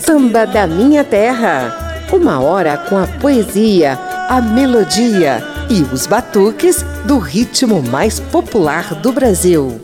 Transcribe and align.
Samba 0.00 0.46
da 0.46 0.66
minha 0.66 1.04
terra. 1.04 2.06
Uma 2.10 2.40
hora 2.40 2.78
com 2.78 2.96
a 2.96 3.06
poesia, 3.06 3.98
a 4.30 4.40
melodia 4.40 5.44
e 5.68 5.82
os 5.94 6.06
batuques 6.06 6.82
do 7.04 7.18
ritmo 7.18 7.82
mais 7.82 8.18
popular 8.18 8.94
do 8.94 9.12
Brasil. 9.12 9.78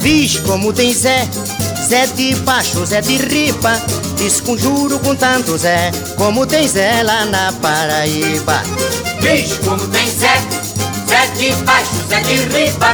Vixe 0.00 0.40
como 0.40 0.72
tem 0.72 0.92
Zé, 0.92 1.24
Zé 1.86 2.06
de 2.08 2.34
baixo, 2.36 2.84
Zé 2.84 3.00
de 3.00 3.16
ripa 3.16 3.80
Desconjuro 4.16 4.98
com 4.98 5.14
tanto 5.14 5.56
Zé, 5.58 5.92
como 6.16 6.46
tem 6.46 6.66
Zé 6.66 7.02
lá 7.02 7.26
na 7.26 7.52
Paraíba. 7.52 8.62
Vixe, 9.20 9.58
como 9.62 9.86
tem 9.88 10.06
Zé, 10.06 10.34
Zé 11.06 11.26
de 11.36 11.52
baixo, 11.64 11.90
Zé 12.08 12.20
de 12.22 12.34
riba. 12.34 12.92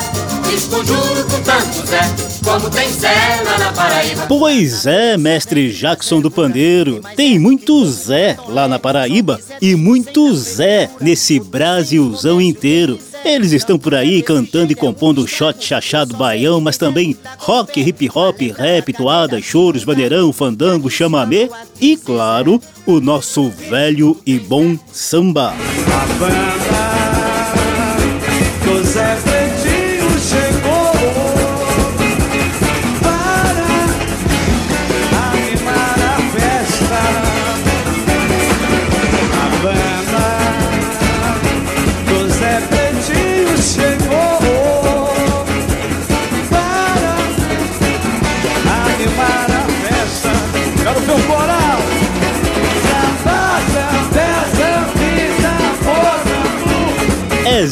Desconjuro 0.51 1.25
com 1.31 1.41
tanto 1.43 1.87
Zé, 1.87 2.01
como 2.45 2.69
tem 2.69 2.91
Zé 2.91 3.41
lá 3.45 3.59
na 3.59 3.73
Paraíba. 3.73 4.27
Pois 4.27 4.85
é, 4.85 5.17
mestre 5.17 5.73
Jackson 5.73 6.21
do 6.21 6.31
Pandeiro. 6.31 7.01
Tem 7.17 7.39
muito 7.39 7.87
Zé 7.87 8.37
lá 8.49 8.67
na 8.67 8.81
Paraíba 8.81 9.41
e 9.61 9.77
muito 9.77 10.35
Zé 10.35 10.91
nesse 11.01 11.39
Brasilzão 11.39 12.41
inteiro. 12.41 12.99
Eles 13.25 13.53
estão 13.53 13.79
por 13.79 13.95
aí 13.95 14.23
cantando 14.23 14.73
e 14.73 14.75
compondo 14.75 15.27
shot 15.27 15.65
chachado 15.65 16.17
baião, 16.17 16.61
mas 16.61 16.77
também 16.77 17.17
rock, 17.39 17.81
hip 17.81 18.11
hop, 18.15 18.41
rap, 18.57 18.93
toada, 18.93 19.41
choros, 19.41 19.85
bandeirão, 19.85 20.33
fandango, 20.33 20.91
chamamé 20.91 21.49
e, 21.81 21.97
claro, 21.97 22.61
o 22.87 23.01
nosso 23.01 23.49
velho 23.49 24.21
e 24.27 24.39
bom 24.39 24.77
samba. 24.93 25.53
A 25.53 26.07
banda 26.19 26.53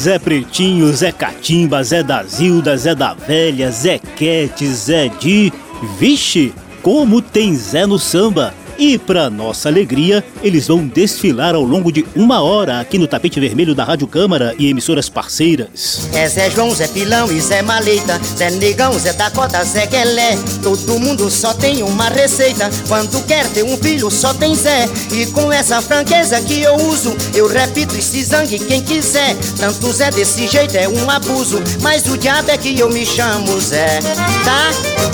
Zé 0.00 0.18
Pretinho, 0.18 0.90
Zé 0.94 1.12
Catimba, 1.12 1.82
Zé 1.82 2.02
da 2.02 2.24
Zilda, 2.24 2.74
Zé 2.74 2.94
da 2.94 3.12
Velha, 3.12 3.70
Zé 3.70 4.00
Quete, 4.16 4.66
Zé 4.66 5.10
Di. 5.20 5.52
Vixe, 5.98 6.54
como 6.82 7.20
tem 7.20 7.54
Zé 7.54 7.86
no 7.86 7.98
samba! 7.98 8.54
E, 8.80 8.96
para 8.96 9.28
nossa 9.28 9.68
alegria, 9.68 10.24
eles 10.42 10.68
vão 10.68 10.86
desfilar 10.86 11.54
ao 11.54 11.62
longo 11.62 11.92
de 11.92 12.02
uma 12.16 12.40
hora 12.40 12.80
aqui 12.80 12.96
no 12.96 13.06
tapete 13.06 13.38
vermelho 13.38 13.74
da 13.74 13.84
Rádio 13.84 14.06
Câmara 14.06 14.54
e 14.58 14.70
emissoras 14.70 15.06
parceiras. 15.06 16.08
É 16.14 16.26
Zé 16.26 16.48
João, 16.48 16.74
Zé 16.74 16.88
Pilão 16.88 17.30
e 17.30 17.38
Zé 17.42 17.60
Maleta, 17.60 18.18
Zé 18.38 18.50
Negão, 18.52 18.98
Zé 18.98 19.12
Dakota, 19.12 19.62
Zé 19.64 19.84
Guelé. 19.84 20.38
Todo 20.62 20.98
mundo 20.98 21.30
só 21.30 21.52
tem 21.52 21.82
uma 21.82 22.08
receita. 22.08 22.70
Quando 22.88 23.22
quer 23.26 23.46
ter 23.50 23.64
um 23.64 23.76
filho, 23.76 24.10
só 24.10 24.32
tem 24.32 24.54
Zé. 24.54 24.88
E 25.12 25.26
com 25.26 25.52
essa 25.52 25.82
franqueza 25.82 26.40
que 26.40 26.62
eu 26.62 26.76
uso, 26.76 27.14
eu 27.34 27.48
repito 27.48 27.94
esse 27.94 28.24
zangue 28.24 28.58
quem 28.60 28.80
quiser. 28.80 29.36
Tanto 29.58 29.92
Zé 29.92 30.10
desse 30.10 30.48
jeito 30.48 30.74
é 30.74 30.88
um 30.88 31.10
abuso, 31.10 31.62
mas 31.82 32.06
o 32.06 32.16
diabo 32.16 32.50
é 32.50 32.56
que 32.56 32.78
eu 32.78 32.88
me 32.88 33.04
chamo 33.04 33.60
Zé, 33.60 34.00
tá? 34.42 34.70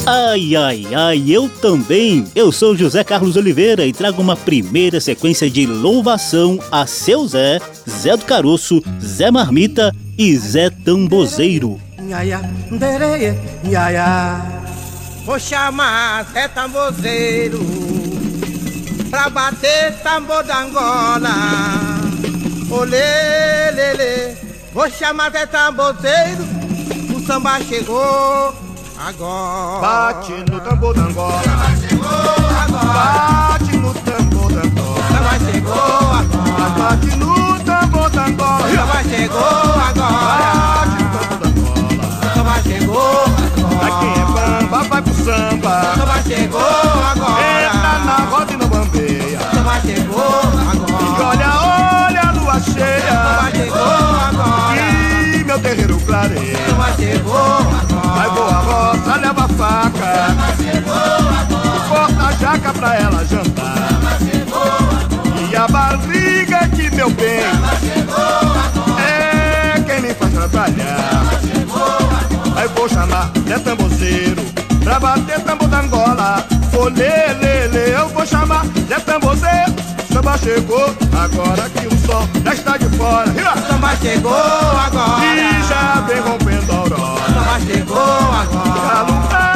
Ai, 0.07 0.55
ai, 0.55 0.87
ai, 0.95 1.25
eu 1.27 1.49
também. 1.49 2.25
Eu 2.33 2.53
sou 2.53 2.77
José 2.77 3.03
Carlos 3.03 3.35
Oliveira 3.35 3.56
Oliveira 3.57 3.87
e 3.87 3.93
trago 3.93 4.21
uma 4.21 4.37
primeira 4.37 5.01
sequência 5.01 5.49
de 5.49 5.65
louvação 5.65 6.59
a 6.71 6.87
seu 6.87 7.27
Zé, 7.27 7.59
Zé 7.89 8.15
do 8.15 8.27
Caroço, 8.27 8.83
Zé 9.03 9.31
Marmita 9.31 9.95
e 10.19 10.37
Zé 10.37 10.69
Tambozeiro. 10.69 11.81
Vou 15.25 15.39
chamar 15.39 16.27
Zé 16.35 16.49
Tambozeiro 16.49 17.59
pra 19.09 19.31
bater 19.31 20.03
tambor 20.03 20.45
da 20.45 20.61
Angola. 20.61 21.35
Olê, 22.71 23.71
lê, 23.71 23.95
lê. 23.95 24.35
Vou 24.75 24.91
chamar 24.91 25.33
Zé 25.33 25.47
Tambozeiro, 25.47 26.45
o 27.17 27.27
samba 27.27 27.59
chegou 27.63 28.55
agora. 28.99 29.81
Bate 29.81 30.33
no 30.51 30.61
tambor 30.61 30.93
da 30.95 31.05
Angola. 31.05 31.41
O 31.41 31.45
samba 31.45 31.89
chegou. 31.89 32.46
Bate 32.79 33.77
no 33.77 33.95
tambor 33.95 34.53
da 34.53 34.61
Angola. 34.63 35.07
Chegou 35.53 35.73
agora. 35.75 36.71
Bate 36.79 37.17
no 37.17 37.35
tambor 37.61 38.11
da 38.11 38.25
Angola. 38.27 38.69
Samba 38.69 38.99
chegou 39.05 39.41
agora. 39.89 40.51
Bate 40.77 41.03
no 41.03 41.09
tambor 41.39 41.39
da 41.39 41.47
Angola. 41.49 42.35
Samba 42.35 42.55
chegou 42.63 43.23
agora. 43.23 44.07
É 44.07 44.25
bamba, 44.61 44.79
vai 44.89 45.03
pro 45.03 45.15
samba. 45.15 45.75
Chegou 46.27 46.61
agora. 46.61 47.43
Entra 47.65 47.95
na 48.05 48.17
roda 48.31 48.53
e 48.53 48.57
não 48.57 48.69
bambeia. 48.69 49.39
Chegou 49.83 50.41
agora. 50.71 51.03
E 51.03 51.23
olha, 51.23 51.51
olha 52.07 52.23
a 52.29 52.31
lua 52.33 52.57
cheia. 52.61 53.19
Chegou 53.55 53.79
agora. 53.79 54.77
E 54.77 55.45
meu 55.45 55.59
terreiro 55.61 55.99
clareia. 56.01 56.59
Samba 56.69 56.89
chegou 56.97 57.37
agora. 57.37 58.07
Vai 58.17 58.31
boa 58.31 58.59
roça, 58.61 59.17
leva 59.17 59.49
faca. 59.49 60.13
Corta 60.87 61.57
a 61.57 61.66
jaca 62.41 62.73
pra 62.73 62.95
ela 62.97 63.25
jantar. 63.25 63.77
E 65.51 65.57
a 65.57 65.69
barriga 65.69 66.69
que 66.69 66.95
meu 66.95 67.11
bem 67.11 67.41
é 68.99 69.81
quem 69.87 70.01
me 70.01 70.15
faz 70.15 70.33
trabalhar. 70.33 71.25
Aí 72.57 72.69
vou 72.69 72.89
chamar 72.89 73.31
Zé 73.47 73.59
Tambozeiro 73.59 74.43
pra 74.83 74.99
bater 75.01 75.41
tambor 75.41 75.69
da 75.69 75.81
Angola. 75.81 76.47
Lê, 76.95 77.97
eu 77.99 78.09
vou 78.11 78.27
chamar 78.27 78.65
Zé 78.89 78.99
Tambozeiro. 79.01 79.75
Samba 80.13 80.39
chegou, 80.39 80.95
agora 81.13 81.69
que 81.71 81.87
o 81.87 82.07
sol 82.07 82.29
já 82.45 82.55
está 82.55 82.77
de 82.77 82.89
fora. 82.97 83.33
Samba 83.69 83.97
chegou 83.97 84.33
agora. 84.33 85.25
E 85.25 85.63
já 85.69 86.01
vem 86.07 86.21
rompendo 86.21 86.73
a 86.73 86.77
aurora. 86.77 87.25
Samba 87.27 87.61
chegou 87.67 87.99
agora. 87.99 89.56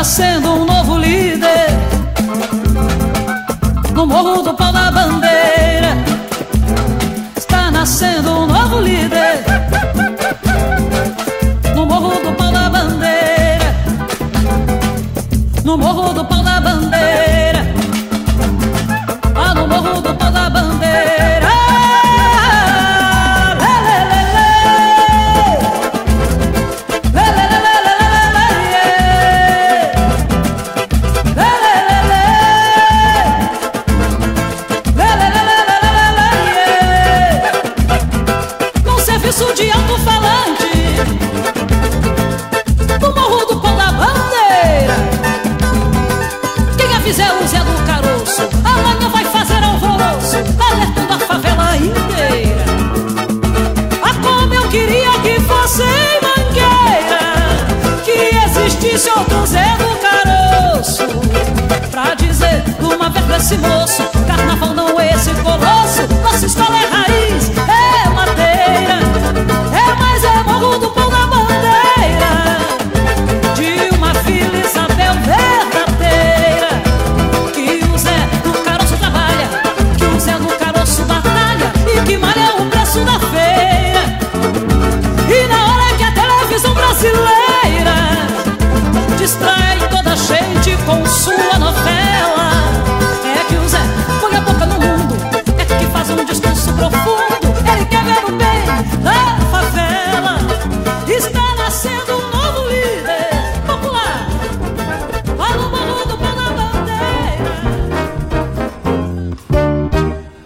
Nascendo 0.00 0.54
um 0.54 0.64
novo 0.64 0.96
líder. 0.96 1.66
No 3.94 4.06
morro 4.06 4.40
do 4.40 4.54
pau 4.54 4.72
da 4.72 4.90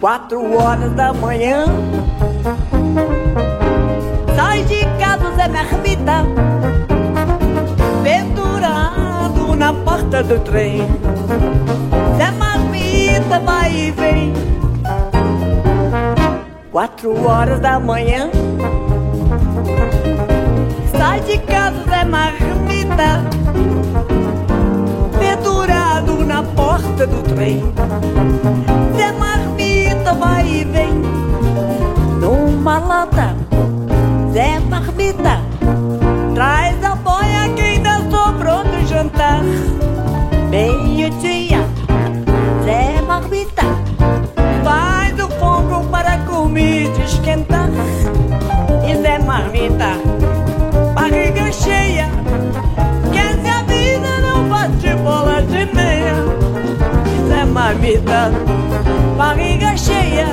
Quatro 0.05 0.55
horas 0.59 0.93
da 0.93 1.15
manhã. 1.15 1.65
Sai 4.37 4.63
de 4.65 4.85
casa 4.99 5.35
Zé 5.35 5.49
Mermita 5.49 6.27
Pendurado 8.03 9.57
na 9.57 9.73
porta 9.73 10.23
do 10.23 10.39
trem. 10.41 10.83
Zé 12.19 12.31
Marmita 12.33 13.41
vai 13.41 13.73
e 13.75 13.91
vem. 13.93 14.35
Quatro 16.71 17.27
horas 17.27 17.61
da 17.61 17.81
manhã. 17.81 18.29
Sai 20.99 21.21
de 21.21 21.39
casa 21.39 21.83
Zé 21.89 22.05
Marmita. 22.05 23.25
Pendurado 25.19 26.27
na 26.27 26.43
porta 26.43 27.07
do 27.07 27.23
trem. 27.23 27.63
Zé 28.99 29.11
Marmita 29.13 29.54
vai 30.19 30.47
e 30.47 30.65
vem. 30.65 30.93
Numa 32.21 32.79
lata 32.79 33.35
Zé 34.33 34.59
Marmita 34.59 35.41
Traz 36.35 36.83
a 36.83 36.95
boia 36.95 37.49
que 37.55 37.61
ainda 37.61 37.99
sobrou 38.11 38.65
do 38.65 38.87
jantar. 38.87 39.43
Meio-dia 40.49 41.61
Zé 42.65 43.03
Marmita 43.07 43.63
Faz 44.65 45.13
o 45.19 45.29
fogo 45.39 45.85
para 45.91 46.15
a 46.15 46.19
comida 46.19 47.03
esquentar. 47.03 47.69
E 48.89 48.97
Zé 48.97 49.19
Marmita 49.19 49.99
Barriga 50.95 51.53
cheia 51.53 52.09
Quer 53.13 53.35
se 53.41 53.49
a 53.49 53.63
vida 53.63 54.19
não 54.23 54.49
bate 54.49 54.95
bola 55.03 55.43
de 55.43 55.67
meia. 55.75 56.15
Zé 57.29 57.45
Marmita 57.45 58.33
Barriga 59.17 59.77
cheia. 59.77 60.27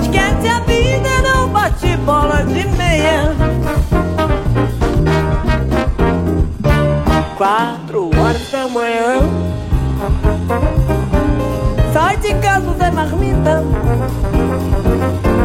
Esquece 0.00 0.48
a 0.48 0.60
vida, 0.60 1.08
não 1.22 1.48
bate 1.48 1.96
bola 1.98 2.44
de 2.44 2.66
meia. 2.76 3.34
Quatro 7.38 8.10
horas 8.18 8.50
da 8.50 8.68
manhã. 8.68 9.20
Sai 11.94 12.16
de 12.18 12.34
casa 12.34 12.74
Zé 12.78 12.90
Marmita. 12.90 13.64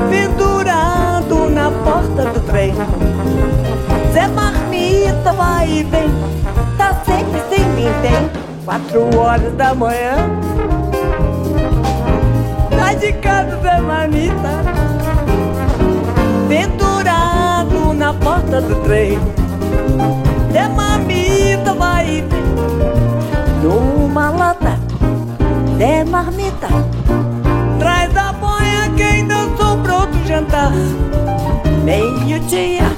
Pendurado 0.10 1.50
na 1.50 1.72
porta 1.72 2.26
do 2.26 2.40
trem. 2.42 2.74
Zé 4.14 4.28
Marmita 4.28 5.32
vai 5.32 5.70
e 5.70 5.84
vem. 5.84 6.10
Tá 6.78 6.94
sempre 7.06 7.40
sem 7.50 7.64
vintém 7.76 8.30
Quatro 8.66 9.16
horas 9.18 9.54
da 9.54 9.76
manhã 9.76 10.16
De 13.04 13.12
casa 13.20 13.60
Zé 13.62 13.82
Marmita 13.82 14.64
Pendurado 16.48 17.94
na 17.94 18.14
porta 18.14 18.62
do 18.62 18.76
trem. 18.76 19.20
Zé 20.54 20.70
Marmita 20.70 21.74
vai 21.74 22.22
vem 22.22 22.44
Numa 23.62 24.30
lata 24.30 24.80
Zé 25.78 26.06
Marmita. 26.06 26.70
Traz 27.78 28.16
a 28.16 28.32
boia 28.32 28.90
que 28.96 29.04
ainda 29.04 29.50
sobrou 29.58 30.06
do 30.06 30.26
jantar. 30.26 30.72
Meio-dia 31.84 32.90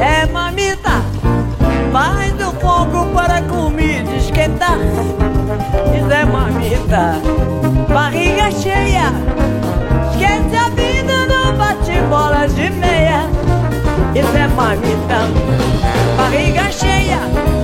É 0.00 0.26
Marmita 0.32 1.00
Faz 1.92 2.34
o 2.40 2.50
fogo 2.60 3.06
para 3.14 3.36
a 3.36 3.42
comida 3.42 4.16
esquentar. 4.16 4.78
E 5.94 6.08
Zé 6.08 6.24
Marmita 6.24 7.20
Barriga 7.96 8.50
cheia 8.50 9.10
Esquece 10.10 10.54
a 10.54 10.68
vida, 10.68 11.26
não 11.28 11.56
bate 11.56 11.98
bola 12.10 12.46
de 12.46 12.68
meia. 12.72 13.22
Isso 14.14 14.36
é 14.36 14.46
marmita 14.48 15.20
Barriga 16.18 16.70
cheia 16.70 17.55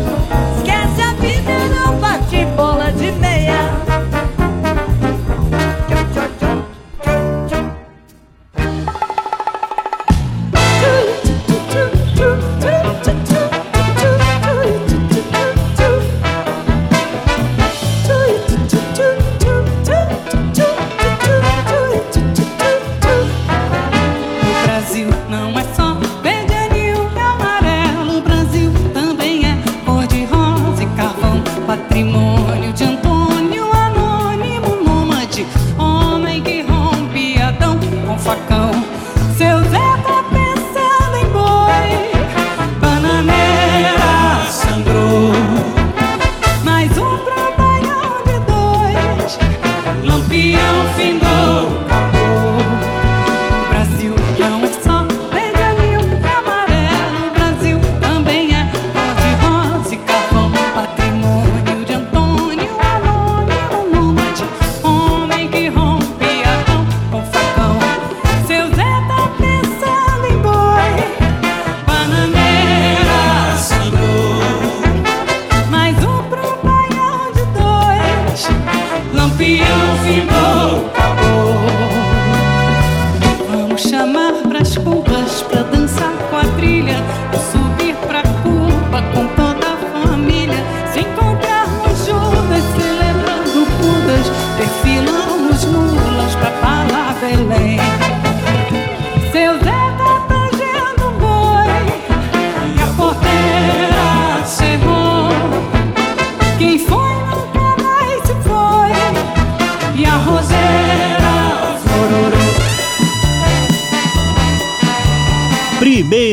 splash. 85.33 85.62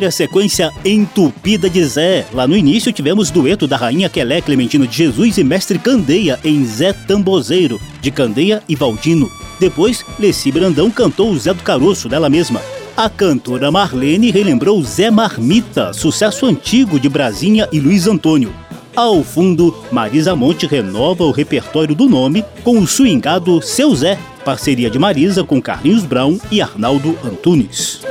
Primeira 0.10 0.12
sequência 0.12 0.74
entupida 0.84 1.70
de 1.70 1.84
Zé. 1.86 2.26
Lá 2.34 2.48
no 2.48 2.58
início 2.58 2.92
tivemos 2.92 3.30
dueto 3.30 3.68
da 3.68 3.78
rainha 3.78 4.10
Quelé 4.10 4.42
Clementino 4.42 4.88
de 4.88 4.98
Jesus 4.98 5.38
e 5.38 5.44
mestre 5.44 5.78
Candeia 5.78 6.40
em 6.44 6.66
Zé 6.66 6.94
Tambozeiro, 6.94 7.80
de 8.02 8.10
Candeia 8.10 8.64
e 8.68 8.76
Valdino. 8.76 9.30
Depois, 9.60 10.04
Leci 10.18 10.52
Brandão 10.52 10.90
cantou 10.90 11.38
Zé 11.38 11.54
do 11.54 11.62
Caroço 11.62 12.10
dela 12.10 12.30
mesma. 12.30 12.62
A 12.98 13.08
cantora 13.10 13.70
Marlene 13.72 14.32
relembrou 14.32 14.82
Zé 14.84 15.12
Marmita, 15.12 15.94
sucesso 15.94 16.46
antigo 16.46 17.00
de 17.00 17.08
Brasinha 17.08 17.68
e 17.72 17.80
Luiz 17.80 18.08
Antônio. 18.08 18.52
Ao 18.96 19.24
fundo, 19.24 19.76
Marisa 19.92 20.36
Monte 20.36 20.66
renova 20.66 21.24
o 21.24 21.32
repertório 21.32 21.94
do 21.94 22.10
nome 22.10 22.44
com 22.64 22.80
o 22.80 22.88
swingado 22.88 23.62
Seu 23.62 23.94
Zé, 23.96 24.18
parceria 24.44 24.90
de 24.90 24.98
Marisa 24.98 25.44
com 25.44 25.62
Carlinhos 25.62 26.04
Brown 26.04 26.40
e 26.52 26.62
Arnaldo 26.62 27.18
Antunes. 27.24 28.02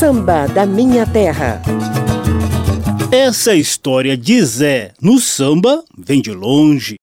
Samba 0.00 0.46
da 0.46 0.64
Minha 0.64 1.04
Terra. 1.04 1.60
Essa 3.12 3.54
história 3.54 4.16
de 4.16 4.42
Zé 4.42 4.92
no 4.98 5.18
samba 5.18 5.84
vem 5.94 6.22
de 6.22 6.32
longe. 6.32 6.96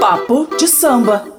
Papo 0.00 0.48
de 0.58 0.66
samba. 0.66 1.37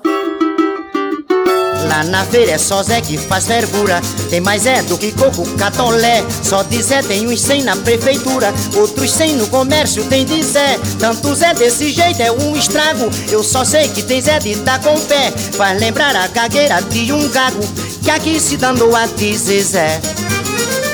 Lá 1.90 2.04
na 2.04 2.24
feira 2.24 2.52
é 2.52 2.58
só 2.60 2.84
Zé 2.84 3.02
que 3.02 3.18
faz 3.18 3.48
fervura. 3.48 4.00
Tem 4.30 4.40
mais 4.40 4.68
é 4.68 4.84
do 4.84 4.96
que 4.96 5.12
coco, 5.12 5.44
catolé. 5.58 6.24
Só 6.44 6.62
de 6.62 6.82
Zé 6.84 7.02
tem 7.02 7.28
uns 7.28 7.42
cem 7.42 7.64
na 7.64 7.76
prefeitura. 7.76 8.54
Outros 8.76 9.12
cem 9.12 9.36
no 9.36 9.48
comércio 9.48 10.04
tem 10.06 10.24
de 10.24 10.44
Zé. 10.44 10.80
Tanto 11.00 11.34
Zé 11.34 11.56
desse 11.56 11.92
jeito 11.92 12.22
é 12.22 12.32
um 12.32 12.56
estrago. 12.56 13.10
Eu 13.32 13.44
só 13.44 13.66
sei 13.66 13.88
que 13.88 14.04
tem 14.04 14.22
Zé 14.22 14.38
de 14.38 14.54
dar 14.58 14.80
com 14.82 15.00
pé. 15.02 15.32
Faz 15.58 15.80
lembrar 15.80 16.16
a 16.16 16.28
gagueira 16.28 16.80
de 16.82 17.12
um 17.12 17.28
gago 17.30 17.60
Que 18.04 18.12
aqui 18.12 18.40
se 18.40 18.56
danou 18.56 18.96
a 18.96 19.08
dizer 19.08 19.64
Zé. 19.64 20.00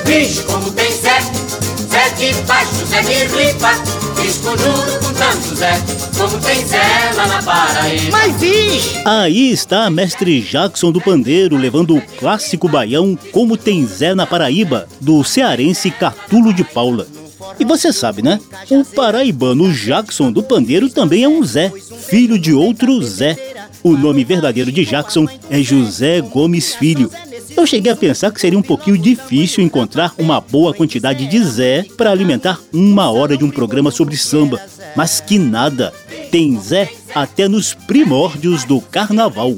Vixe, 0.05 0.43
como 0.43 0.71
tem 0.71 0.91
Zé, 0.91 1.19
Zé 1.91 2.09
de 2.17 2.33
baixo, 2.43 2.85
Zé 2.89 3.01
de 3.01 3.25
ripa 3.35 3.71
Fiz 4.15 4.37
conjuro 4.37 5.04
como 6.17 6.39
tem 6.39 6.65
Zé 6.65 7.11
lá 7.13 7.27
na 7.27 7.43
Paraíba 7.43 8.09
Mas! 8.11 9.01
Aí 9.05 9.51
está 9.51 9.89
mestre 9.89 10.39
Jackson 10.41 10.91
do 10.91 11.01
Pandeiro 11.01 11.57
levando 11.57 11.97
o 11.97 12.01
clássico 12.01 12.69
baião 12.69 13.17
Como 13.31 13.57
Tem 13.57 13.85
Zé 13.85 14.15
na 14.15 14.25
Paraíba, 14.25 14.87
do 15.01 15.23
cearense 15.23 15.91
Catulo 15.91 16.53
de 16.53 16.63
Paula. 16.63 17.05
E 17.59 17.65
você 17.65 17.91
sabe, 17.91 18.21
né? 18.21 18.39
O 18.69 18.85
paraibano 18.85 19.71
Jackson 19.71 20.31
do 20.31 20.41
Pandeiro 20.41 20.89
também 20.89 21.23
é 21.23 21.29
um 21.29 21.43
Zé, 21.43 21.71
filho 22.07 22.39
de 22.39 22.53
outro 22.53 23.01
Zé. 23.03 23.37
O 23.83 23.91
nome 23.91 24.23
verdadeiro 24.23 24.71
de 24.71 24.85
Jackson 24.85 25.27
é 25.49 25.61
José 25.61 26.21
Gomes 26.21 26.73
Filho. 26.73 27.11
Eu 27.57 27.65
cheguei 27.65 27.91
a 27.91 27.95
pensar 27.95 28.31
que 28.31 28.41
seria 28.41 28.59
um 28.59 28.61
pouquinho 28.61 28.97
difícil 28.97 29.63
encontrar 29.63 30.13
uma 30.17 30.41
boa 30.41 30.73
quantidade 30.73 31.25
de 31.25 31.41
Zé 31.43 31.85
para 31.97 32.11
alimentar 32.11 32.59
uma 32.73 33.09
hora 33.09 33.37
de 33.37 33.45
um 33.45 33.49
programa 33.49 33.91
sobre 33.91 34.17
samba. 34.17 34.61
Mas 34.95 35.21
que 35.21 35.39
nada! 35.39 35.93
Tem 36.29 36.59
Zé 36.59 36.91
até 37.13 37.47
nos 37.47 37.73
primórdios 37.73 38.65
do 38.65 38.81
carnaval. 38.81 39.55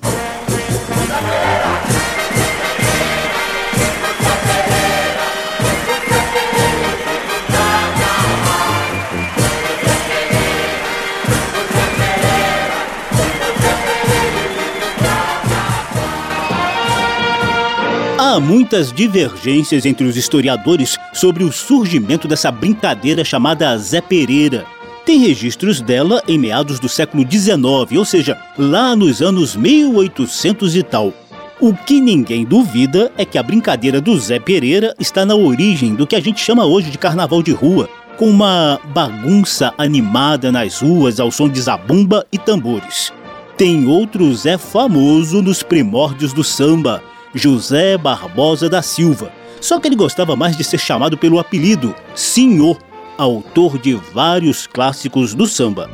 Há 18.38 18.40
muitas 18.40 18.94
divergências 18.94 19.84
entre 19.84 20.06
os 20.06 20.16
historiadores 20.16 20.96
sobre 21.12 21.44
o 21.44 21.52
surgimento 21.52 22.28
dessa 22.28 22.52
brincadeira 22.52 23.26
chamada 23.26 23.76
Zé 23.80 24.00
Pereira. 24.00 24.64
Tem 25.04 25.18
registros 25.18 25.82
dela 25.82 26.22
em 26.28 26.38
meados 26.38 26.80
do 26.80 26.88
século 26.88 27.26
XIX, 27.28 27.98
ou 27.98 28.06
seja, 28.06 28.38
lá 28.56 28.96
nos 28.96 29.24
anos 29.24 29.56
1800 29.56 30.76
e 30.76 30.84
tal. 30.84 31.12
O 31.60 31.74
que 31.74 32.00
ninguém 32.00 32.46
duvida 32.46 33.12
é 33.18 33.26
que 33.26 33.40
a 33.40 33.44
brincadeira 33.44 34.00
do 34.00 34.16
Zé 34.20 34.38
Pereira 34.38 34.94
está 35.00 35.26
na 35.26 35.34
origem 35.34 35.96
do 35.96 36.06
que 36.06 36.16
a 36.16 36.22
gente 36.22 36.40
chama 36.40 36.64
hoje 36.64 36.92
de 36.92 36.98
carnaval 37.00 37.42
de 37.42 37.52
rua, 37.52 37.90
com 38.18 38.30
uma 38.30 38.80
bagunça 38.94 39.74
animada 39.80 40.52
nas 40.52 40.80
ruas 40.80 41.20
ao 41.20 41.32
som 41.32 41.50
de 41.50 41.60
zabumba 41.60 42.24
e 42.32 42.38
tambores. 42.38 43.12
Tem 43.58 43.88
outro 43.88 44.32
Zé 44.36 44.60
famoso 44.60 45.42
nos 45.42 45.64
primórdios 45.64 46.34
do 46.34 46.44
samba, 46.44 47.02
José 47.38 47.98
Barbosa 47.98 48.68
da 48.68 48.82
Silva. 48.82 49.32
Só 49.62 49.80
que 49.80 49.88
ele 49.88 49.96
gostava 49.96 50.36
mais 50.36 50.58
de 50.58 50.64
ser 50.64 50.78
chamado 50.78 51.18
pelo 51.18 51.40
apelido 51.40 51.94
Senhor, 52.16 52.78
autor 53.18 53.78
de 53.78 53.94
vários 53.94 54.68
clássicos 54.68 55.34
do 55.34 55.46
samba. 55.48 55.90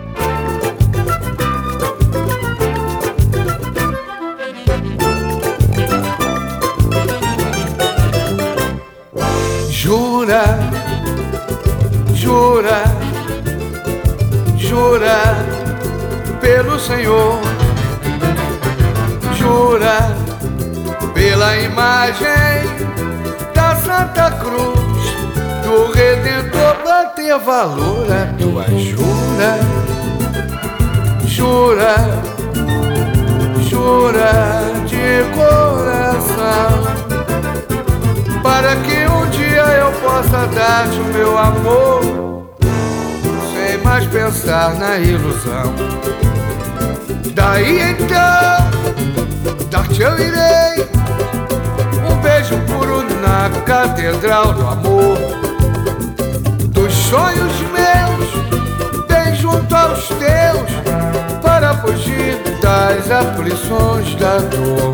Jura, 9.70 10.60
jura, 12.16 12.84
jura 14.58 15.20
pelo 16.40 16.80
Senhor, 16.80 17.40
jura 19.36 20.23
pela 21.24 21.56
imagem 21.56 22.28
da 23.56 23.74
Santa 23.78 24.30
Cruz, 24.42 25.16
do 25.64 25.90
Redentor, 25.94 26.76
pra 26.84 27.06
ter 27.16 27.40
valor 27.40 28.06
a 28.12 28.26
tua 28.38 28.66
jura, 28.78 29.58
jura, 31.26 31.96
jura 33.70 34.32
de 34.86 35.24
coração, 35.34 36.84
para 38.44 38.76
que 38.76 39.08
um 39.08 39.30
dia 39.30 39.64
eu 39.80 39.94
possa 40.02 40.46
dar-te 40.48 41.00
o 41.00 41.06
meu 41.06 41.38
amor, 41.38 42.50
sem 43.56 43.78
mais 43.78 44.06
pensar 44.08 44.76
na 44.76 44.98
ilusão. 44.98 45.74
Daí 47.34 47.92
então, 47.92 48.58
dar-te 49.72 50.02
eu 50.02 50.20
irei 50.20 50.93
na 53.34 53.50
catedral 53.62 54.54
do 54.54 54.62
amor. 54.62 55.18
Dos 56.70 56.94
sonhos 56.94 57.52
meus, 57.74 59.08
bem 59.08 59.36
junto 59.36 59.76
aos 59.76 60.08
teus, 60.08 61.42
para 61.42 61.76
fugir 61.78 62.38
das 62.62 63.10
aflições 63.10 64.14
da 64.16 64.38
dor. 64.38 64.94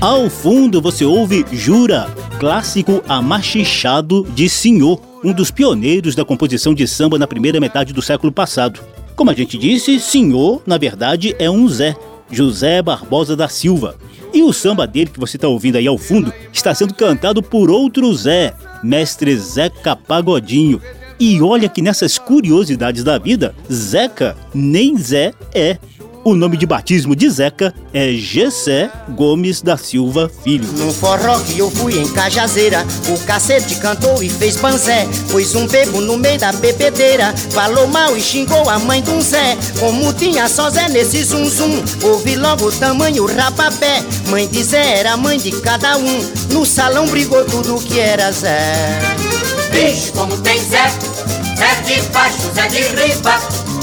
Ao 0.00 0.30
fundo 0.30 0.80
você 0.80 1.04
ouve 1.04 1.44
Jura, 1.50 2.06
clássico 2.38 3.02
amachichado 3.08 4.22
de 4.36 4.48
Senhor, 4.48 5.00
um 5.24 5.32
dos 5.32 5.50
pioneiros 5.50 6.14
da 6.14 6.24
composição 6.24 6.72
de 6.72 6.86
samba 6.86 7.18
na 7.18 7.26
primeira 7.26 7.58
metade 7.58 7.92
do 7.92 8.00
século 8.00 8.30
passado. 8.30 8.80
Como 9.16 9.30
a 9.30 9.34
gente 9.34 9.58
disse, 9.58 9.98
Senhor, 9.98 10.62
na 10.64 10.78
verdade, 10.78 11.34
é 11.38 11.50
um 11.50 11.66
Zé, 11.66 11.96
José 12.30 12.82
Barbosa 12.82 13.36
da 13.36 13.48
Silva. 13.48 13.96
E 14.32 14.42
o 14.42 14.52
samba 14.52 14.86
dele 14.86 15.10
que 15.10 15.20
você 15.20 15.36
está 15.36 15.48
ouvindo 15.48 15.76
aí 15.76 15.86
ao 15.86 15.96
fundo 15.96 16.32
está 16.52 16.74
sendo 16.74 16.94
cantado 16.94 17.42
por 17.42 17.70
outro 17.70 18.12
Zé, 18.14 18.52
mestre 18.82 19.36
Zeca 19.36 19.96
Pagodinho. 19.96 20.80
E 21.18 21.40
olha 21.40 21.68
que 21.68 21.80
nessas 21.80 22.18
curiosidades 22.18 23.02
da 23.02 23.18
vida, 23.18 23.54
Zeca 23.72 24.36
nem 24.54 24.96
Zé 24.98 25.32
é. 25.54 25.78
O 26.26 26.34
nome 26.34 26.56
de 26.56 26.66
batismo 26.66 27.14
de 27.14 27.30
Zeca 27.30 27.72
é 27.94 28.12
Gessé 28.14 28.90
Gomes 29.10 29.62
da 29.62 29.76
Silva 29.76 30.28
Filho. 30.42 30.66
No 30.72 30.92
forró 30.92 31.38
que 31.38 31.56
eu 31.56 31.70
fui 31.70 32.00
em 32.00 32.08
Cajazeira, 32.08 32.84
o 33.08 33.24
cacete 33.24 33.76
cantou 33.76 34.20
e 34.20 34.28
fez 34.28 34.56
panzé. 34.56 35.06
Pôs 35.30 35.54
um 35.54 35.68
bebo 35.68 36.00
no 36.00 36.18
meio 36.18 36.36
da 36.36 36.50
bebedeira, 36.50 37.32
falou 37.32 37.86
mal 37.86 38.16
e 38.16 38.20
xingou 38.20 38.68
a 38.68 38.76
mãe 38.76 39.02
de 39.02 39.10
um 39.10 39.22
Zé. 39.22 39.56
Como 39.78 40.12
tinha 40.14 40.48
só 40.48 40.68
Zé 40.68 40.88
nesse 40.88 41.22
zum 41.22 41.48
zum, 41.48 41.80
ouvi 42.02 42.34
logo 42.34 42.66
o 42.66 42.72
tamanho 42.72 43.24
rapapé. 43.26 44.02
Mãe 44.28 44.48
de 44.48 44.64
Zé 44.64 44.98
era 44.98 45.16
mãe 45.16 45.38
de 45.38 45.52
cada 45.60 45.96
um, 45.96 46.30
no 46.50 46.66
salão 46.66 47.06
brigou 47.06 47.44
tudo 47.44 47.80
que 47.84 48.00
era 48.00 48.32
Zé. 48.32 48.98
Vixe, 49.70 50.10
como 50.10 50.36
tem 50.38 50.58
Zé, 50.58 50.90
baixo, 52.12 52.52
Zé 52.52 52.66
de 52.66 52.80
ripa 52.80 53.75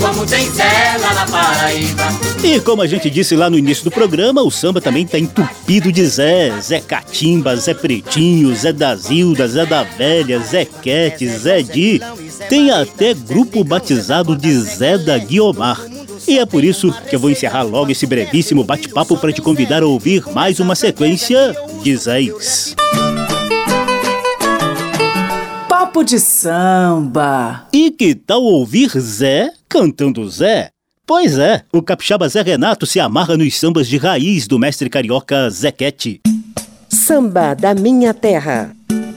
Como 0.00 0.24
tem 0.24 0.48
na 0.48 1.26
Paraíba. 1.26 2.04
E 2.42 2.58
como 2.60 2.80
a 2.80 2.86
gente 2.86 3.10
disse 3.10 3.36
lá 3.36 3.50
no 3.50 3.58
início 3.58 3.84
do 3.84 3.90
programa 3.90 4.42
O 4.42 4.50
samba 4.50 4.80
também 4.80 5.06
tá 5.06 5.18
entupido 5.18 5.92
de 5.92 6.06
Zé. 6.06 6.58
Zé 6.60 6.80
Catimba, 6.80 7.54
Zé 7.56 7.74
Pretinho, 7.74 8.54
Zé 8.54 8.72
da 8.72 8.96
Zilda, 8.96 9.46
Zé 9.46 9.66
da 9.66 9.82
Velha 9.82 10.38
Zé 10.38 10.64
Quete, 10.64 11.28
Zé 11.28 11.62
Di. 11.62 12.00
Tem 12.48 12.70
até 12.70 13.12
grupo 13.12 13.62
batizado 13.62 14.34
de 14.34 14.58
Zé 14.58 14.96
da 14.96 15.18
Guiomar. 15.18 15.78
E 16.26 16.38
é 16.38 16.46
por 16.46 16.64
isso 16.64 16.92
que 17.08 17.16
eu 17.16 17.20
vou 17.20 17.30
encerrar 17.30 17.62
logo 17.62 17.90
esse 17.90 18.06
brevíssimo 18.06 18.64
bate-papo 18.64 19.16
para 19.18 19.32
te 19.32 19.42
convidar 19.42 19.82
a 19.82 19.86
ouvir 19.86 20.24
mais 20.32 20.60
uma 20.60 20.74
sequência 20.74 21.54
de 21.82 21.96
Zéis. 21.96 22.74
Papo 25.98 26.04
de 26.04 26.20
samba. 26.20 27.66
E 27.72 27.90
que 27.90 28.14
tal 28.14 28.40
ouvir 28.40 28.88
Zé 29.00 29.50
cantando 29.68 30.28
Zé? 30.30 30.70
Pois 31.04 31.36
é, 31.36 31.64
o 31.72 31.82
capixaba 31.82 32.28
Zé 32.28 32.40
Renato 32.40 32.86
se 32.86 33.00
amarra 33.00 33.36
nos 33.36 33.58
sambas 33.58 33.88
de 33.88 33.96
raiz 33.96 34.46
do 34.46 34.60
mestre 34.60 34.88
carioca 34.88 35.50
Zequete. 35.50 36.20
Samba 36.88 37.52
da 37.54 37.74
minha 37.74 38.14
terra. 38.14 38.76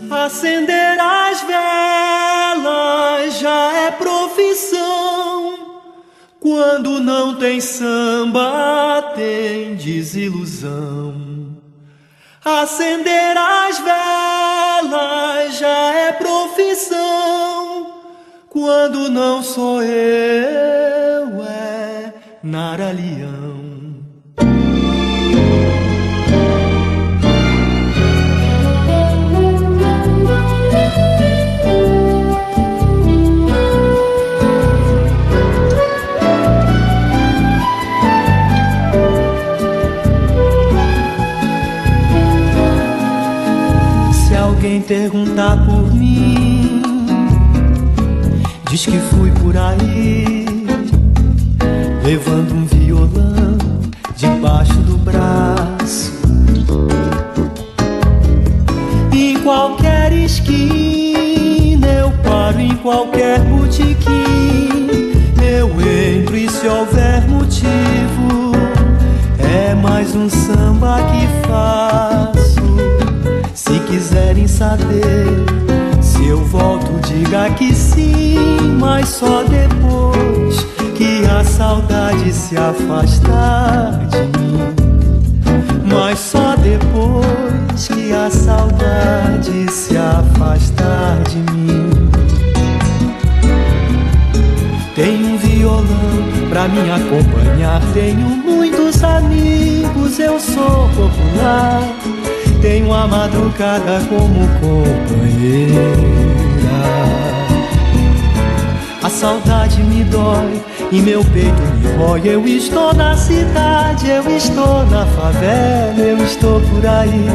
Acender 0.10 1.00
as 1.00 1.42
velas 1.42 3.40
já 3.40 3.74
é 3.86 3.92
profissão. 3.92 5.60
Quando 6.40 7.00
não 7.00 7.36
tem 7.36 7.62
samba, 7.62 9.14
tem 9.16 9.76
desilusão. 9.76 11.51
Acender 12.44 13.38
as 13.38 13.78
velas 13.78 15.58
já 15.60 15.94
é 15.94 16.12
profissão. 16.14 18.02
Quando 18.50 19.10
não 19.10 19.44
sou 19.44 19.84
eu, 19.84 21.44
é 21.44 22.12
Naralião. 22.42 23.61
Diz 48.72 48.86
que 48.86 48.98
fui 48.98 49.30
por 49.32 49.58
aí, 49.58 50.46
levando 52.06 52.54
um 52.54 52.66
violão 52.66 53.58
debaixo 54.16 54.76
do 54.76 54.98
braço. 54.98 56.14
Em 59.12 59.38
qualquer 59.40 60.14
esquina 60.14 61.86
eu 61.86 62.12
paro, 62.24 62.62
em 62.62 62.74
qualquer 62.78 63.42
botequim 63.42 65.12
eu 65.44 65.70
entro 66.16 66.38
e 66.38 66.50
se 66.50 66.66
houver 66.66 67.28
motivo 67.28 68.54
é 69.38 69.76
mais 69.76 70.16
um 70.16 70.30
samba 70.30 70.98
que 71.12 71.28
faço. 71.50 72.62
Se 73.54 73.78
quiserem 73.82 74.48
saber 74.48 75.81
se 76.22 76.28
eu 76.28 76.38
volto, 76.46 76.92
diga 77.08 77.50
que 77.52 77.74
sim, 77.74 78.36
mas 78.80 79.10
só 79.10 79.44
depois 79.44 80.68
que 80.96 81.26
a 81.26 81.44
saudade 81.44 82.32
se 82.32 82.56
afastar 82.56 84.06
de 84.08 84.20
mim. 84.38 84.60
Mas 85.92 86.20
só 86.20 86.56
depois 86.58 87.88
que 87.88 88.14
a 88.14 88.30
saudade 88.30 89.72
se 89.72 89.98
afastar 89.98 91.24
de 91.24 91.38
mim. 91.52 91.90
Tenho 94.94 95.34
um 95.34 95.38
violão 95.38 95.88
pra 96.50 96.68
me 96.68 96.92
acompanhar, 96.92 97.82
tenho 97.94 98.28
muitos 98.28 99.04
amigos, 99.04 100.20
eu 100.20 100.40
sou 100.40 100.88
popular. 100.90 101.82
Tenho 102.62 102.94
a 102.94 103.08
madrugada 103.08 104.00
como 104.08 104.48
companheira. 104.60 105.82
A 109.04 109.10
saudade 109.10 109.82
me 109.82 110.04
dói 110.04 110.62
e 110.92 111.02
meu 111.02 111.26
peito 111.26 111.62
me 111.80 111.88
rói. 111.98 112.22
Eu 112.24 112.48
estou 112.48 112.94
na 112.94 113.18
cidade, 113.18 114.10
eu 114.10 114.30
estou 114.38 114.86
na 114.86 115.08
favela, 115.08 116.00
eu 116.00 116.24
estou 116.24 116.62
por 116.62 116.86
aí, 116.86 117.26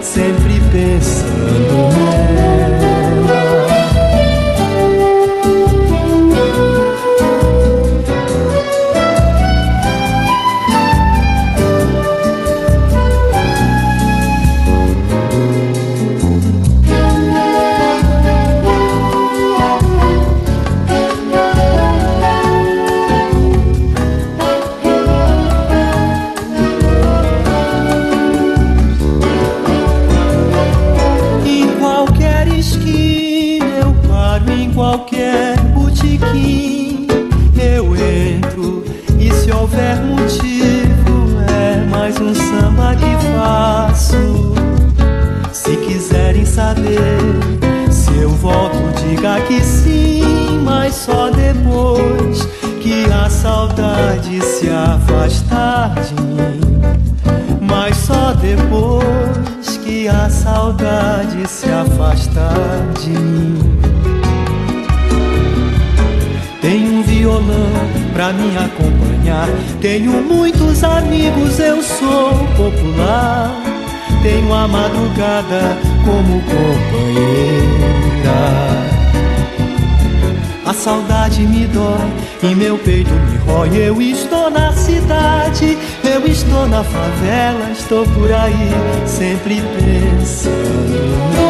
sempre 0.00 0.60
pensando 0.72 1.94
nela. 1.94 2.61
Se 61.46 61.70
afastar 61.70 62.92
de 63.00 63.10
mim. 63.10 63.58
Tenho 66.60 66.94
um 66.94 67.02
violão 67.02 67.70
pra 68.12 68.32
me 68.32 68.56
acompanhar. 68.56 69.48
Tenho 69.80 70.12
muitos 70.22 70.82
amigos, 70.82 71.58
eu 71.58 71.82
sou 71.82 72.32
popular. 72.56 73.50
Tenho 74.22 74.54
a 74.54 74.68
madrugada 74.68 75.76
como 76.04 76.40
companheira. 76.42 77.72
A 80.64 80.72
saudade 80.72 81.42
me 81.46 81.66
dói 81.66 82.12
e 82.42 82.54
meu 82.54 82.78
peito 82.78 83.10
me 83.10 83.36
rói. 83.38 83.76
Eu 83.76 84.00
estou 84.00 84.48
na 84.48 84.72
cidade, 84.72 85.76
eu 86.04 86.24
estou 86.26 86.68
na 86.68 86.84
favela, 86.84 87.70
estou 87.72 88.06
por 88.06 88.32
aí, 88.32 88.70
sempre 89.06 89.60
pensando 89.76 91.41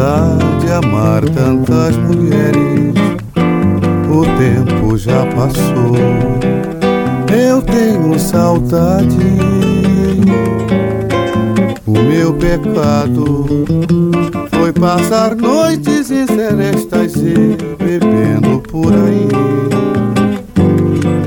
mocidade 0.00 0.72
amar 0.72 1.22
tantas 1.24 1.96
mulheres. 1.96 2.94
O 4.08 4.22
tempo 4.38 4.96
já 4.96 5.26
passou, 5.26 5.94
eu 7.32 7.62
tenho 7.62 8.18
saudade 8.18 9.16
O 11.86 11.92
meu 11.92 12.32
pecado 12.34 13.46
foi 14.50 14.72
passar 14.72 15.36
noites 15.36 16.10
em 16.10 16.26
serestas 16.26 17.14
e 17.16 17.56
bebendo 17.82 18.60
por 18.60 18.92
aí 18.92 19.28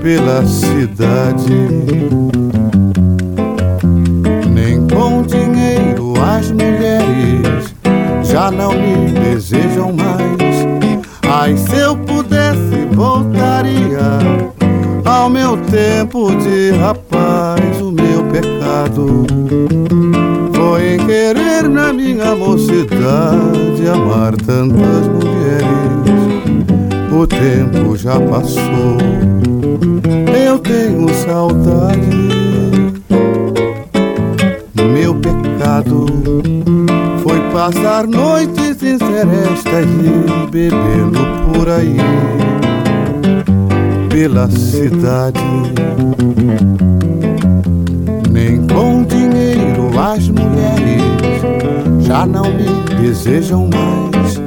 pela 0.01 0.45
cidade. 0.45 1.67
Nem 4.53 4.87
com 4.87 5.23
dinheiro 5.23 6.13
as 6.21 6.51
mulheres 6.51 7.72
já 8.33 8.49
não 8.49 8.71
me 8.71 9.11
desejam 9.11 9.93
mais. 9.93 10.65
Ai, 11.21 11.55
se 11.55 11.75
eu 11.75 11.95
pudesse, 11.95 12.87
voltaria 12.91 14.01
ao 15.05 15.29
meu 15.29 15.55
tempo 15.57 16.35
de 16.37 16.71
rapaz. 16.71 17.79
O 17.79 17.91
meu 17.91 18.23
pecado 18.31 19.27
foi 20.51 20.97
querer 21.05 21.69
na 21.69 21.93
minha 21.93 22.33
mocidade 22.33 23.87
amar 23.93 24.35
tantas 24.35 25.07
mulheres. 25.07 26.33
O 27.11 27.27
tempo 27.27 27.95
já 27.95 28.19
passou, 28.19 28.97
eu 30.43 30.57
tenho 30.57 31.07
saudade. 31.13 32.33
Meu 34.91 35.13
pecado 35.13 36.07
passar 37.63 38.05
noites 38.05 38.83
em 38.83 38.97
serestas 38.97 39.85
e 39.85 40.51
bebendo 40.51 41.19
por 41.45 41.69
aí 41.69 41.95
pela 44.09 44.49
cidade. 44.51 45.39
Nem 48.29 48.67
com 48.67 49.05
dinheiro 49.05 49.97
as 49.97 50.27
mulheres 50.27 52.05
já 52.05 52.25
não 52.25 52.51
me 52.53 52.67
desejam 53.01 53.69
mais. 53.69 54.41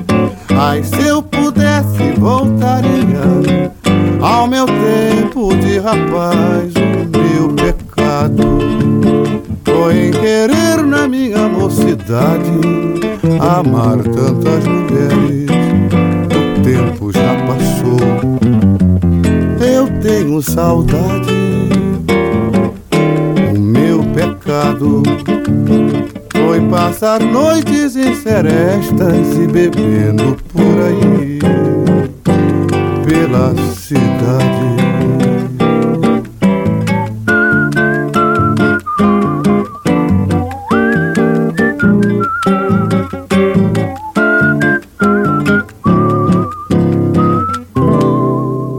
Ai, 0.54 0.82
se 0.82 1.06
eu 1.06 1.22
pudesse, 1.22 2.12
voltaria 2.18 3.72
ao 4.20 4.46
meu 4.46 4.66
tempo 4.66 5.56
de 5.56 5.78
rapaz. 5.78 6.70
O 6.74 7.18
meu 7.18 7.48
pecado 7.54 8.58
foi 9.64 10.08
em 10.08 10.10
querer 10.10 10.84
na 10.84 11.08
minha 11.08 11.48
mocidade 11.48 12.85
amar 13.40 13.98
tantas 13.98 14.64
mulheres. 14.66 15.50
O 16.30 16.62
tempo 16.62 17.12
já 17.12 17.34
passou, 17.46 17.98
eu 19.60 19.86
tenho 20.00 20.42
saudade. 20.42 21.34
O 23.54 23.58
meu 23.58 24.02
pecado 24.14 25.02
foi 26.32 26.60
passar 26.68 27.20
noites 27.20 27.96
em 27.96 28.14
serestas 28.14 29.36
e 29.36 29.46
bebendo 29.46 30.36
por 30.52 30.82
aí 30.82 31.38
pela 33.04 33.54
cidade. 33.74 34.95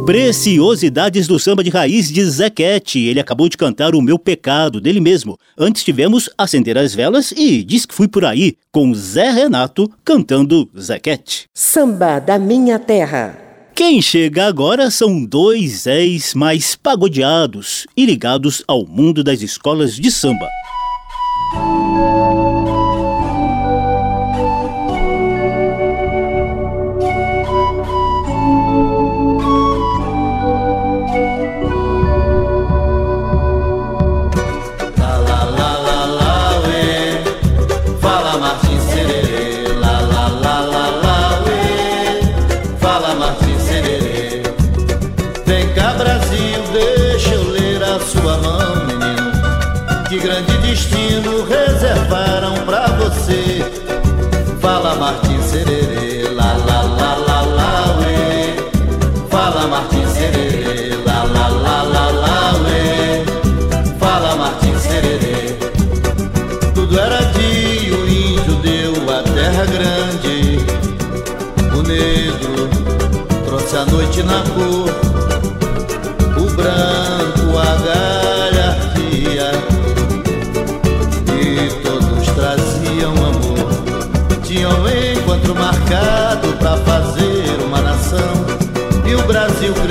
Preciosidades 0.08 1.28
do 1.28 1.38
samba 1.38 1.62
de 1.62 1.70
raiz 1.70 2.10
de 2.10 2.24
Zequete. 2.24 2.98
Ele 2.98 3.20
acabou 3.20 3.50
de 3.50 3.58
cantar 3.58 3.94
O 3.94 4.02
Meu 4.02 4.18
Pecado, 4.18 4.80
dele 4.80 5.02
mesmo. 5.02 5.38
Antes 5.58 5.84
tivemos 5.84 6.30
Acender 6.38 6.78
as 6.78 6.96
Velas 6.96 7.34
e 7.34 7.62
Diz 7.62 7.86
que 7.86 7.94
Fui 7.94 8.08
Por 8.08 8.24
Aí, 8.24 8.56
com 8.72 8.94
Zé 8.94 9.30
Renato 9.32 9.92
cantando 10.06 10.70
Zequete. 10.80 11.48
Samba 11.54 12.20
da 12.20 12.40
Minha 12.40 12.80
Terra. 12.80 13.38
Quem 13.76 14.02
chega 14.02 14.46
agora 14.48 14.90
são 14.90 15.26
dois 15.26 15.82
Zés 15.82 16.34
mais 16.34 16.74
pagodeados 16.74 17.86
e 17.98 18.06
ligados 18.06 18.64
ao 18.66 18.86
mundo 18.88 19.22
das 19.22 19.42
escolas 19.42 19.94
de 19.94 20.10
samba. 20.10 20.48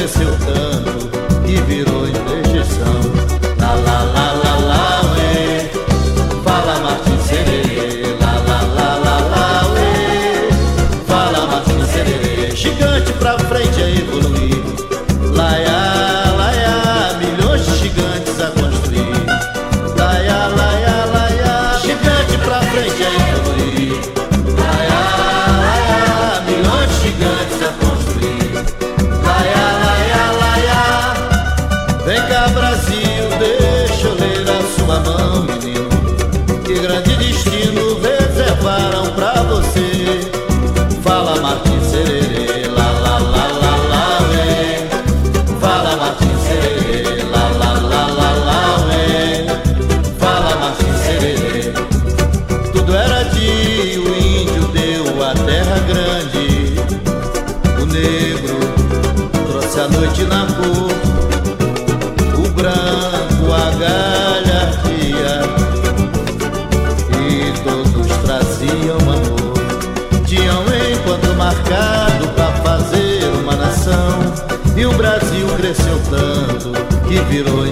Brasil 0.07 0.66
virou 77.29 77.66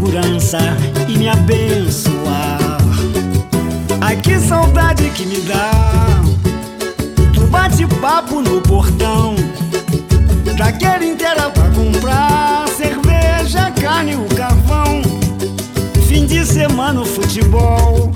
segurança 0.00 0.58
e 1.08 1.18
me 1.18 1.28
abençoar. 1.28 2.78
Ai 4.00 4.16
que 4.16 4.38
saudade 4.38 5.10
que 5.10 5.26
me 5.26 5.40
dá. 5.42 5.70
Do 7.34 7.46
bate-papo 7.48 8.40
no 8.40 8.62
portão. 8.62 9.36
Daquele 10.56 11.06
inteira 11.06 11.48
pra 11.50 11.70
comprar 11.70 12.66
Cerveja, 12.68 13.70
carne, 13.80 14.14
o 14.14 14.24
carvão. 14.34 15.02
Fim 16.06 16.26
de 16.26 16.44
semana 16.44 17.00
o 17.00 17.06
futebol 17.06 18.10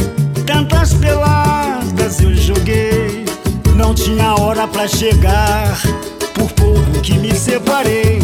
Tantas 0.46 0.92
peladas 0.94 2.20
eu 2.20 2.34
joguei. 2.34 3.24
Não 3.76 3.94
tinha 3.94 4.34
hora 4.34 4.68
pra 4.68 4.86
chegar 4.86 5.80
Por 6.34 6.50
pouco 6.52 7.00
que 7.02 7.18
me 7.18 7.34
separei. 7.34 8.20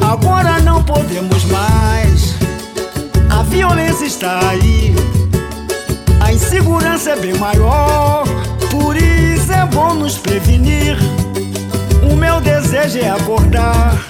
Agora 0.00 0.60
não 0.60 0.82
podemos 0.82 1.44
mais 1.44 2.35
violência 3.56 4.04
está 4.04 4.38
aí 4.50 4.94
a 6.26 6.32
insegurança 6.32 7.10
é 7.10 7.16
bem 7.16 7.34
maior, 7.34 8.24
por 8.68 8.96
isso 8.96 9.52
é 9.52 9.64
bom 9.66 9.94
nos 9.94 10.18
prevenir. 10.18 10.96
O 12.10 12.16
meu 12.16 12.40
desejo 12.40 12.98
é 12.98 13.08
acordar 13.08 14.04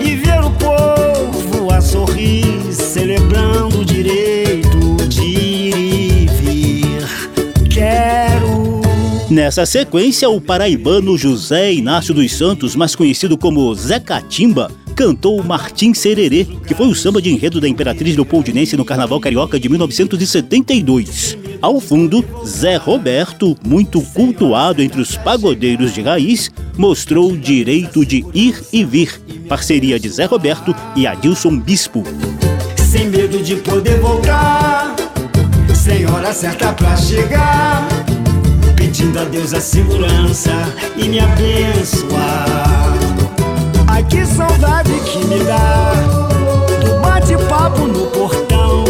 e 0.00 0.14
ver 0.14 0.40
o 0.44 0.50
povo 0.52 1.72
a 1.72 1.80
sorrir, 1.80 2.72
celebrando 2.72 3.80
o 3.80 3.84
direito 3.84 4.96
de 5.08 5.24
ir 5.24 5.76
e 5.76 6.26
vir. 6.28 7.68
Quero. 7.68 8.80
Nessa 9.28 9.66
sequência, 9.66 10.30
o 10.30 10.40
paraibano 10.40 11.18
José 11.18 11.72
Inácio 11.72 12.14
dos 12.14 12.32
Santos, 12.32 12.76
mais 12.76 12.94
conhecido 12.94 13.36
como 13.36 13.74
Zé 13.74 13.98
Catimba, 13.98 14.70
cantou 14.96 15.42
Martim 15.44 15.92
Sererê, 15.92 16.46
que 16.66 16.74
foi 16.74 16.88
o 16.88 16.94
samba 16.94 17.20
de 17.20 17.30
enredo 17.30 17.60
da 17.60 17.68
Imperatriz 17.68 18.16
Leopoldinense 18.16 18.78
no 18.78 18.84
Carnaval 18.84 19.20
Carioca 19.20 19.60
de 19.60 19.68
1972. 19.68 21.36
Ao 21.60 21.78
fundo, 21.78 22.24
Zé 22.46 22.76
Roberto, 22.76 23.54
muito 23.62 24.00
cultuado 24.00 24.82
entre 24.82 25.00
os 25.00 25.14
pagodeiros 25.16 25.92
de 25.92 26.00
raiz, 26.00 26.50
mostrou 26.78 27.32
o 27.32 27.36
direito 27.36 28.06
de 28.06 28.24
ir 28.32 28.62
e 28.72 28.84
vir, 28.84 29.20
parceria 29.46 30.00
de 30.00 30.08
Zé 30.08 30.24
Roberto 30.24 30.74
e 30.96 31.06
Adilson 31.06 31.58
Bispo. 31.58 32.02
Sem 32.76 33.08
medo 33.08 33.42
de 33.42 33.56
poder 33.56 34.00
voltar, 34.00 34.96
sem 35.74 36.06
hora 36.06 36.32
certa 36.32 36.72
pra 36.72 36.96
chegar, 36.96 37.86
pedindo 38.74 39.18
a 39.18 39.24
Deus 39.24 39.52
a 39.52 39.60
segurança 39.60 40.52
e 40.96 41.06
me 41.06 41.20
abençoar. 41.20 42.55
Que 44.16 44.24
saudade 44.24 44.98
que 45.00 45.26
me 45.26 45.44
dá 45.44 45.92
do 46.80 46.98
bate-papo 47.02 47.86
no 47.86 48.06
portão, 48.06 48.82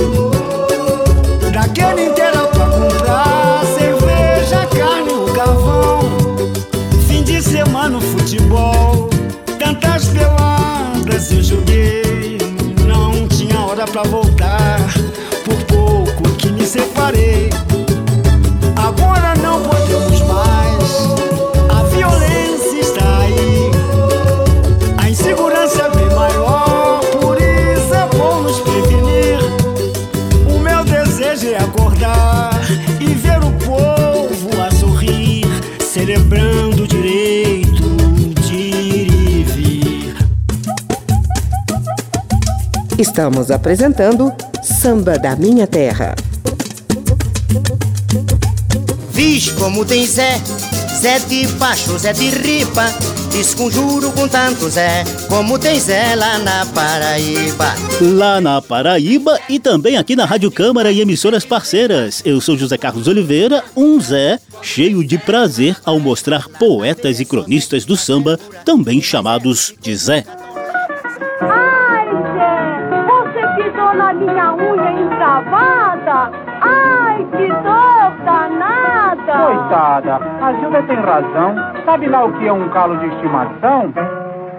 daquele 1.53 2.05
inteiro 2.05 2.47
pra 2.53 2.67
comprar 2.67 3.65
cerveja, 3.77 4.65
carne, 4.67 5.11
o 5.11 5.25
carvão. 5.35 6.03
Fim 7.09 7.25
de 7.25 7.43
semana 7.43 8.01
futebol, 8.01 9.11
tantas 9.59 10.05
peladas 10.05 11.33
eu 11.33 11.43
joguei, 11.43 12.39
não 12.87 13.27
tinha 13.27 13.59
hora 13.63 13.85
pra 13.85 14.05
voltar, 14.05 14.79
por 15.45 15.61
pouco 15.65 16.37
que 16.37 16.51
me 16.51 16.65
separei. 16.65 17.51
Estamos 42.99 43.51
apresentando 43.51 44.33
Samba 44.63 45.19
da 45.19 45.37
Minha 45.37 45.67
Terra. 45.67 46.15
Vixe, 49.11 49.53
como 49.53 49.85
tem 49.85 50.07
Zé, 50.07 50.41
Zé 50.99 51.19
de 51.19 51.47
baixo, 51.59 51.99
Zé 51.99 52.15
de 52.15 52.31
ripa 52.31 52.87
Desconjuro 53.31 54.11
com 54.13 54.27
tanto 54.27 54.71
Zé, 54.71 55.05
como 55.29 55.59
tem 55.59 55.79
Zé 55.79 56.15
lá 56.15 56.39
na 56.39 56.65
Paraíba 56.65 57.75
Lá 58.01 58.41
na 58.41 58.63
Paraíba 58.63 59.39
e 59.47 59.59
também 59.59 59.99
aqui 59.99 60.17
na 60.17 60.25
Rádio 60.25 60.51
Câmara 60.51 60.91
e 60.91 61.03
emissoras 61.03 61.45
parceiras. 61.45 62.23
Eu 62.25 62.41
sou 62.41 62.57
José 62.57 62.79
Carlos 62.79 63.09
Oliveira, 63.09 63.63
um 63.77 64.01
Zé 64.01 64.39
cheio 64.63 65.05
de 65.05 65.19
prazer 65.19 65.77
ao 65.85 66.01
mostrar 66.01 66.49
poetas 66.49 67.21
e 67.21 67.27
cronistas 67.27 67.85
do 67.85 67.95
samba, 67.95 68.41
também 68.65 69.03
chamados 69.03 69.75
de 69.83 69.95
Zé. 69.95 70.25
Coitada, 79.67 80.21
a 80.41 80.53
Gilda 80.53 80.83
tem 80.83 80.97
razão. 80.97 81.57
Sabe 81.85 82.07
lá 82.07 82.25
o 82.25 82.33
que 82.35 82.47
é 82.47 82.53
um 82.53 82.69
calo 82.69 82.97
de 82.99 83.07
estimação? 83.07 83.93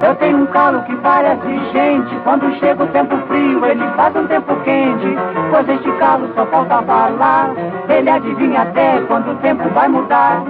Eu 0.02 0.16
tenho 0.16 0.40
um 0.40 0.46
calo 0.48 0.82
que 0.84 0.96
parece 0.98 1.48
gente. 1.72 2.14
Quando 2.26 2.54
chega 2.60 2.84
o 2.84 2.88
tempo 2.88 3.16
frio, 3.28 3.66
ele 3.66 3.88
faz 3.96 4.14
um 4.18 4.28
tempo 4.28 4.54
quente. 4.64 5.16
Pois 5.50 5.70
este 5.70 5.90
calo 5.94 6.28
só 6.36 6.46
falta 6.48 6.82
falar. 6.82 7.52
Ele 7.88 8.10
adivinha 8.10 8.64
até 8.64 9.00
quando 9.08 9.32
o 9.32 9.36
tempo 9.36 9.70
vai 9.70 9.88
mudar. 9.88 10.44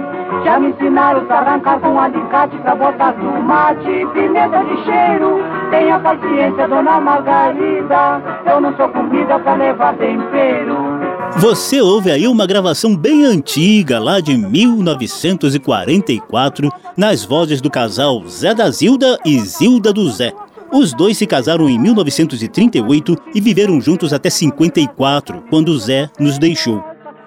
Já 0.43 0.60
me 0.60 0.70
ensinaram 0.70 1.24
a 1.30 1.34
arrancar 1.36 1.80
com 1.80 1.89
um 1.89 2.00
alicate 2.00 2.58
pra 2.58 2.76
botar 2.76 3.13
tomate, 3.13 4.08
pimenta 4.12 4.63
de 4.63 4.84
cheiro. 4.84 5.39
Tenha 5.70 6.00
paciência, 6.00 6.67
dona 6.67 7.00
Margarida. 7.00 8.22
Eu 8.46 8.60
não 8.60 8.74
sou 8.76 8.89
comida 8.89 9.38
pra 9.39 9.54
levar 9.54 9.93
tempero. 9.93 10.97
Você 11.36 11.82
ouve 11.82 12.10
aí 12.10 12.26
uma 12.28 12.48
gravação 12.48 12.96
bem 12.96 13.26
antiga, 13.26 14.00
lá 14.00 14.20
de 14.20 14.36
1944, 14.36 16.72
nas 16.96 17.24
vozes 17.24 17.62
do 17.62 17.70
casal 17.70 18.28
Zé 18.28 18.56
da 18.56 18.72
Zilda 18.72 19.20
e 19.24 19.40
Zilda 19.40 19.94
do 19.94 20.10
Zé. 20.10 20.34
Os 20.74 20.94
dois 20.94 21.16
se 21.18 21.28
casaram 21.28 21.70
em 21.70 21.78
1938 21.78 23.16
e 23.36 23.42
viveram 23.42 23.80
juntos 23.80 24.12
até 24.13 24.32
54, 24.32 25.44
quando 25.50 25.78
Zé 25.78 26.10
nos 26.20 26.40
deixou. 26.40 26.84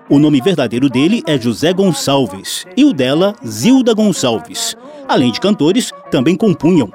O 0.09 0.19
nome 0.19 0.41
verdadeiro 0.41 0.89
dele 0.91 1.23
é 1.25 1.39
José 1.39 1.73
Gonçalves 1.73 2.67
e 2.77 2.85
o 2.85 2.93
dela, 2.93 3.37
Zilda 3.47 3.95
Gonçalves. 3.95 4.77
Além 5.07 5.31
de 5.31 5.39
cantores, 5.39 5.93
também 6.11 6.35
compunham. 6.35 6.91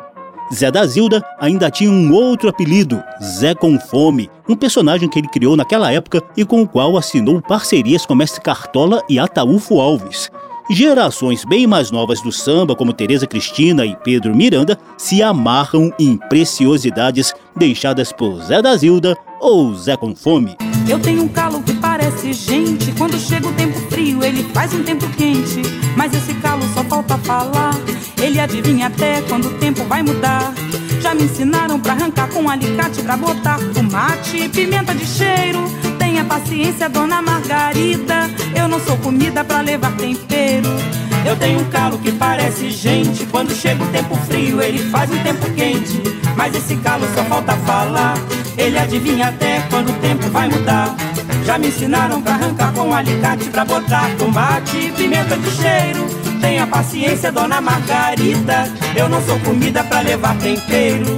Zé 0.53 0.69
da 0.69 0.85
Zilda 0.85 1.23
ainda 1.39 1.71
tinha 1.71 1.89
um 1.89 2.13
outro 2.13 2.49
apelido, 2.49 3.01
Zé 3.21 3.55
com 3.55 3.79
Fome, 3.79 4.29
um 4.47 4.55
personagem 4.55 5.09
que 5.09 5.19
ele 5.19 5.27
criou 5.27 5.55
naquela 5.55 5.91
época 5.91 6.21
e 6.37 6.45
com 6.45 6.61
o 6.61 6.67
qual 6.67 6.97
assinou 6.97 7.41
parcerias 7.41 8.05
com 8.05 8.15
Mestre 8.15 8.41
Cartola 8.41 9.03
e 9.09 9.17
Ataúfo 9.17 9.79
Alves. 9.79 10.29
Gerações 10.69 11.45
bem 11.45 11.67
mais 11.67 11.91
novas 11.91 12.21
do 12.21 12.31
samba, 12.31 12.75
como 12.75 12.93
Tereza 12.93 13.27
Cristina 13.27 13.85
e 13.85 13.95
Pedro 13.95 14.35
Miranda, 14.35 14.79
se 14.97 15.21
amarram 15.21 15.91
em 15.99 16.17
preciosidades 16.17 17.33
deixadas 17.55 18.11
por 18.11 18.41
Zé 18.41 18.61
da 18.61 18.75
Zilda 18.75 19.15
ou 19.39 19.75
Zé 19.75 19.95
com 19.95 20.15
Fome. 20.15 20.55
Eu 20.89 20.99
tenho 20.99 21.23
um 21.23 21.27
calo 21.27 21.61
que 21.61 21.73
parece 21.75 21.94
gente. 22.33 22.91
Quando 22.93 23.17
chega 23.19 23.47
o 23.47 23.53
tempo 23.53 23.79
frio, 23.89 24.23
ele 24.23 24.43
faz 24.53 24.73
um 24.73 24.83
tempo 24.83 25.07
quente. 25.17 25.61
Mas 25.95 26.13
esse 26.13 26.33
calo 26.35 26.61
só 26.73 26.83
falta 26.83 27.17
falar. 27.19 27.73
Ele 28.21 28.39
adivinha 28.39 28.87
até 28.87 29.21
quando 29.23 29.47
o 29.47 29.53
tempo 29.55 29.83
vai 29.85 30.03
mudar. 30.03 30.53
Já 31.01 31.13
me 31.13 31.23
ensinaram 31.23 31.79
pra 31.79 31.93
arrancar 31.93 32.29
com 32.29 32.43
um 32.43 32.49
alicate 32.49 33.01
pra 33.01 33.17
botar 33.17 33.59
tomate 33.73 34.37
e 34.37 34.49
pimenta 34.49 34.93
de 34.93 35.05
cheiro. 35.05 35.63
Tenha 35.99 36.23
paciência, 36.23 36.89
dona 36.89 37.21
Margarida. 37.21 38.29
Eu 38.55 38.67
não 38.67 38.79
sou 38.79 38.97
comida 38.97 39.43
pra 39.43 39.61
levar 39.61 39.95
tempero. 39.97 40.69
Eu 41.25 41.35
tenho 41.35 41.59
um 41.59 41.69
calo 41.69 41.97
que 41.97 42.11
parece 42.11 42.69
gente. 42.69 43.25
Quando 43.25 43.53
chega 43.53 43.83
o 43.83 43.87
tempo 43.87 44.15
frio, 44.27 44.61
ele 44.61 44.79
faz 44.89 45.09
um 45.11 45.17
tempo 45.23 45.49
quente. 45.53 46.01
Mas 46.35 46.55
esse 46.55 46.75
calo 46.77 47.05
só 47.15 47.23
falta 47.25 47.53
falar. 47.57 48.15
Ele 48.57 48.77
adivinha 48.77 49.27
até 49.27 49.61
quando 49.69 49.89
o 49.89 49.93
tempo 49.99 50.29
vai 50.29 50.47
mudar. 50.47 50.95
Já 51.45 51.57
me 51.57 51.67
ensinaram 51.67 52.21
pra 52.21 52.33
arrancar 52.33 52.73
com 52.73 52.93
alicate, 52.93 53.49
pra 53.49 53.65
botar 53.65 54.09
tomate 54.17 54.91
pimenta 54.97 55.37
de 55.37 55.51
cheiro. 55.51 56.05
Tenha 56.41 56.65
paciência, 56.67 57.31
dona 57.31 57.61
Margarida. 57.61 58.71
Eu 58.95 59.09
não 59.09 59.21
sou 59.25 59.39
comida 59.39 59.83
pra 59.83 60.01
levar 60.01 60.37
tempero. 60.37 61.17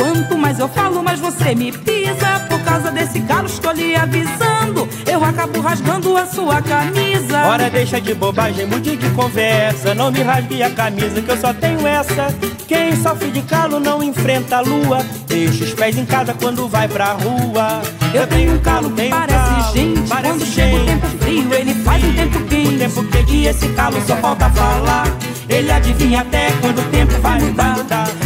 Quanto 0.00 0.38
mais 0.38 0.58
eu 0.58 0.66
falo, 0.66 1.02
mais 1.02 1.20
você 1.20 1.54
me 1.54 1.70
pisa. 1.70 2.40
Por 2.48 2.58
causa 2.60 2.90
desse 2.90 3.20
calo, 3.20 3.44
estou 3.46 3.70
lhe 3.72 3.94
avisando. 3.94 4.88
Eu 5.06 5.22
acabo 5.22 5.60
rasgando 5.60 6.16
a 6.16 6.24
sua 6.24 6.62
camisa. 6.62 7.44
Ora, 7.44 7.68
deixa 7.68 8.00
de 8.00 8.14
bobagem, 8.14 8.64
mude 8.64 8.96
de 8.96 9.10
conversa. 9.10 9.94
Não 9.94 10.10
me 10.10 10.22
rasgue 10.22 10.62
a 10.62 10.70
camisa, 10.70 11.20
que 11.20 11.30
eu 11.30 11.36
só 11.36 11.52
tenho 11.52 11.86
essa. 11.86 12.34
Quem 12.66 12.96
sofre 12.96 13.30
de 13.30 13.42
calo 13.42 13.78
não 13.78 14.02
enfrenta 14.02 14.56
a 14.56 14.60
lua. 14.62 15.04
Deixa 15.26 15.64
os 15.64 15.74
pés 15.74 15.98
em 15.98 16.06
casa 16.06 16.32
quando 16.32 16.66
vai 16.66 16.88
pra 16.88 17.12
rua. 17.12 17.82
Eu 18.14 18.26
tenho 18.26 18.54
um 18.54 18.58
calo, 18.58 18.88
tenho 18.92 19.10
Parece 19.10 19.36
calo. 19.36 19.74
gente, 19.74 20.08
parece 20.08 20.32
quando 20.32 20.46
chega 20.46 20.76
o 20.76 20.86
tempo 20.86 21.06
frio, 21.18 21.54
ele 21.54 21.74
faz 21.74 22.02
um 22.02 22.14
tempo 22.14 22.40
quente. 22.44 22.74
O 22.74 22.78
tempo 22.78 23.04
quente 23.04 23.36
e 23.36 23.46
esse 23.48 23.68
calo 23.74 24.00
só 24.06 24.16
falta 24.16 24.48
falar. 24.48 25.04
Ele 25.50 25.70
adivinha 25.72 26.20
até 26.20 26.52
quando 26.60 26.78
o 26.78 26.84
tempo 26.90 27.20
vai 27.20 27.40
mudar. 27.40 27.76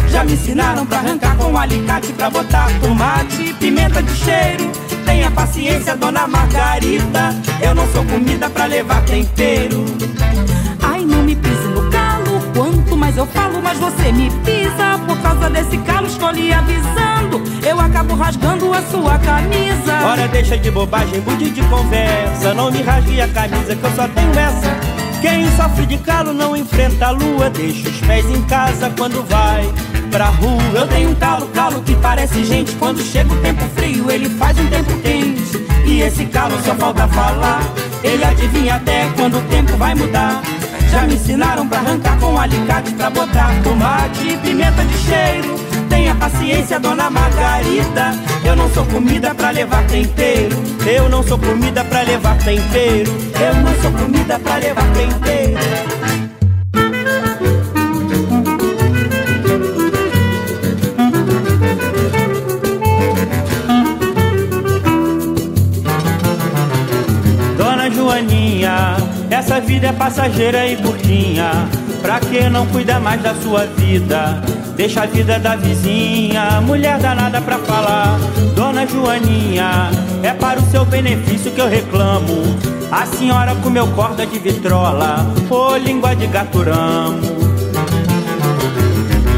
Já 0.09 0.23
me 0.23 0.35
ensinaram 0.35 0.85
pra 0.85 0.99
arrancar 0.99 1.37
com 1.37 1.57
alicate, 1.57 2.13
pra 2.13 2.29
botar 2.29 2.69
tomate 2.81 3.55
pimenta 3.55 4.03
de 4.03 4.15
cheiro. 4.15 4.71
Tenha 5.07 5.31
paciência, 5.31 5.97
dona 5.97 6.27
Margarida. 6.29 7.35
Eu 7.61 7.75
não 7.75 7.91
sou 7.93 8.05
comida 8.05 8.49
pra 8.51 8.67
levar 8.67 9.03
tempero. 9.05 9.85
Ai, 10.83 11.01
não 11.05 11.23
me 11.23 11.35
pise 11.35 11.67
no 11.69 11.91
calo. 11.91 12.41
Quanto 12.55 12.97
mais 12.97 13.17
eu 13.17 13.27
falo, 13.27 13.61
mais 13.63 13.79
você 13.79 14.13
me 14.13 14.31
pisa. 14.45 14.99
Por 15.07 15.19
causa 15.21 15.49
desse 15.49 15.79
calo, 15.79 16.07
estou 16.07 16.31
lhe 16.31 16.53
avisando. 16.53 17.43
Eu 17.67 17.81
acabo 17.81 18.15
rasgando 18.15 18.73
a 18.73 18.83
sua 18.83 19.19
camisa. 19.19 20.07
Ora, 20.07 20.29
deixa 20.29 20.59
de 20.59 20.71
bobagem, 20.71 21.21
mude 21.23 21.51
de 21.51 21.63
conversa. 21.65 22.53
Não 22.55 22.71
me 22.71 22.83
rasgue 22.83 23.21
a 23.21 23.29
camisa, 23.29 23.75
que 23.75 23.85
eu 23.85 23.91
só 23.93 24.07
tenho 24.09 24.39
essa. 24.39 25.04
Quem 25.25 25.51
sofre 25.57 25.87
de 25.87 25.97
calo 25.97 26.35
não 26.35 26.55
enfrenta 26.55 27.07
a 27.07 27.11
lua. 27.11 27.49
Deixa 27.49 27.89
os 27.89 27.99
pés 28.03 28.27
em 28.27 28.43
casa 28.43 28.93
quando 28.95 29.27
vai 29.27 29.67
pra 30.11 30.27
rua. 30.27 30.61
Eu 30.75 30.87
tenho 30.87 31.09
um 31.09 31.15
calo, 31.15 31.47
calo 31.47 31.81
que 31.81 31.97
parece 31.97 32.45
gente. 32.45 32.73
Quando 32.73 33.01
chega 33.01 33.33
o 33.33 33.37
tempo 33.39 33.65
frio, 33.75 34.11
ele 34.11 34.29
faz 34.29 34.59
um 34.59 34.67
tempo 34.67 34.95
quente. 34.99 35.67
E 35.87 36.03
esse 36.03 36.27
calo 36.27 36.55
só 36.63 36.75
falta 36.75 37.09
falar. 37.09 37.63
Ele 38.03 38.23
adivinha 38.23 38.75
até 38.75 39.09
quando 39.17 39.39
o 39.39 39.43
tempo 39.49 39.75
vai 39.79 39.95
mudar. 39.95 40.43
Já 40.91 41.07
me 41.07 41.15
ensinaram 41.15 41.67
pra 41.67 41.79
arrancar 41.79 42.21
com 42.21 42.39
alicate, 42.39 42.93
pra 42.93 43.09
botar 43.09 43.51
tomate 43.63 44.29
e 44.29 44.37
pimenta 44.37 44.85
de 44.85 44.99
cheiro. 44.99 45.54
Tenha 45.95 46.13
paciência, 46.17 46.81
dona 46.81 47.09
Margarida. 47.09 48.11
Eu 48.45 48.57
não 48.57 48.69
sou 48.75 48.85
comida 48.87 49.33
pra 49.33 49.51
levar 49.51 49.87
tempero. 49.87 50.57
Eu 50.85 51.09
não 51.09 51.23
sou 51.23 51.39
comida 51.39 51.85
pra 51.85 52.03
levar 52.03 52.37
tempero. 52.39 53.13
Eu 53.41 53.55
não 53.63 53.81
sou 53.81 53.93
comida 53.93 54.37
pra 54.41 54.57
levar 54.57 54.93
tempero. 54.93 55.55
Essa 69.31 69.61
vida 69.61 69.89
é 69.89 69.93
passageira 69.93 70.67
e 70.67 70.77
curtinha. 70.77 71.69
Pra 72.03 72.19
que 72.19 72.49
não 72.49 72.67
cuida 72.67 72.99
mais 72.99 73.23
da 73.23 73.35
sua 73.37 73.67
vida? 73.67 74.43
Deixa 74.77 75.05
a 75.05 75.07
vida 75.07 75.39
da 75.39 75.55
vizinha, 75.55 76.61
mulher 76.61 76.99
danada 76.99 77.41
pra 77.41 77.59
falar. 77.59 78.19
Dona 78.57 78.85
Joaninha, 78.87 79.91
é 80.23 80.33
para 80.33 80.59
o 80.59 80.71
seu 80.71 80.85
benefício 80.85 81.53
que 81.53 81.61
eu 81.61 81.69
reclamo. 81.69 82.43
A 82.91 83.07
senhora 83.07 83.55
comeu 83.57 83.87
corda 83.89 84.27
de 84.27 84.39
vitrola, 84.39 85.25
ou 85.49 85.77
língua 85.77 86.17
de 86.17 86.27
gaturamo. 86.27 87.21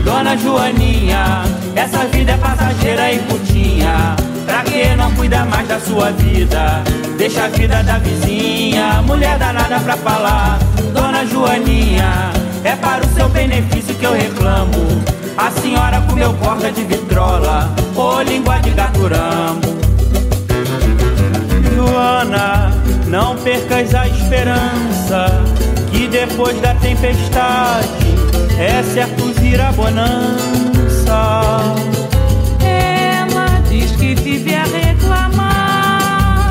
Dona 0.04 0.36
Joaninha, 0.38 1.42
essa 1.74 2.06
vida 2.06 2.32
é 2.32 2.36
passageira 2.38 3.12
e 3.12 3.18
curtinha. 3.18 4.16
Pra 4.46 4.62
que 4.62 4.96
não 4.96 5.14
cuida 5.16 5.44
mais 5.44 5.68
da 5.68 5.78
sua 5.78 6.12
vida? 6.12 6.82
Deixa 7.18 7.44
a 7.44 7.48
vida 7.48 7.82
da 7.82 7.98
vizinha, 7.98 9.02
mulher 9.02 9.38
danada 9.38 9.80
pra 9.80 9.96
falar. 9.98 10.58
Dona 10.94 11.26
Joaninha, 11.26 12.30
é 12.64 12.74
para 12.76 13.04
o 13.04 13.08
seu 13.14 13.28
benefício 13.28 13.94
que 13.94 14.04
eu 14.06 14.14
reclamo. 14.14 15.04
A 15.38 15.50
senhora 15.50 16.00
comeu 16.08 16.32
corda 16.34 16.72
de 16.72 16.82
vitrola, 16.84 17.70
ou 17.94 18.22
língua 18.22 18.58
de 18.60 18.70
gaturamo. 18.70 19.60
Joana, 21.74 22.72
não 23.06 23.36
percas 23.36 23.94
a 23.94 24.08
esperança, 24.08 25.26
que 25.90 26.08
depois 26.08 26.58
da 26.60 26.74
tempestade 26.76 27.88
é 28.58 28.82
certo 28.82 29.32
vir 29.40 29.60
a 29.60 29.70
bonança. 29.72 31.60
Ela 32.60 33.60
diz 33.68 33.92
que 33.92 34.14
vive 34.14 34.54
a 34.54 34.64
reclamar, 34.64 36.50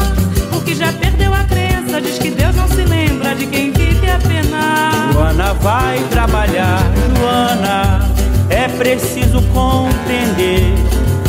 porque 0.51 0.75
já 0.75 0.93
perdeu 0.93 1.33
a 1.33 1.43
crença. 1.45 1.99
Diz 1.99 2.19
que 2.19 2.29
Deus 2.29 2.55
não 2.55 2.67
se 2.67 2.83
lembra 2.83 3.33
de 3.33 3.47
quem 3.47 3.71
vive 3.71 4.09
a 4.09 4.19
penar. 4.19 5.11
Joana 5.11 5.53
vai 5.55 5.99
trabalhar, 6.11 6.81
preciso 8.77 9.41
compreender 9.53 10.73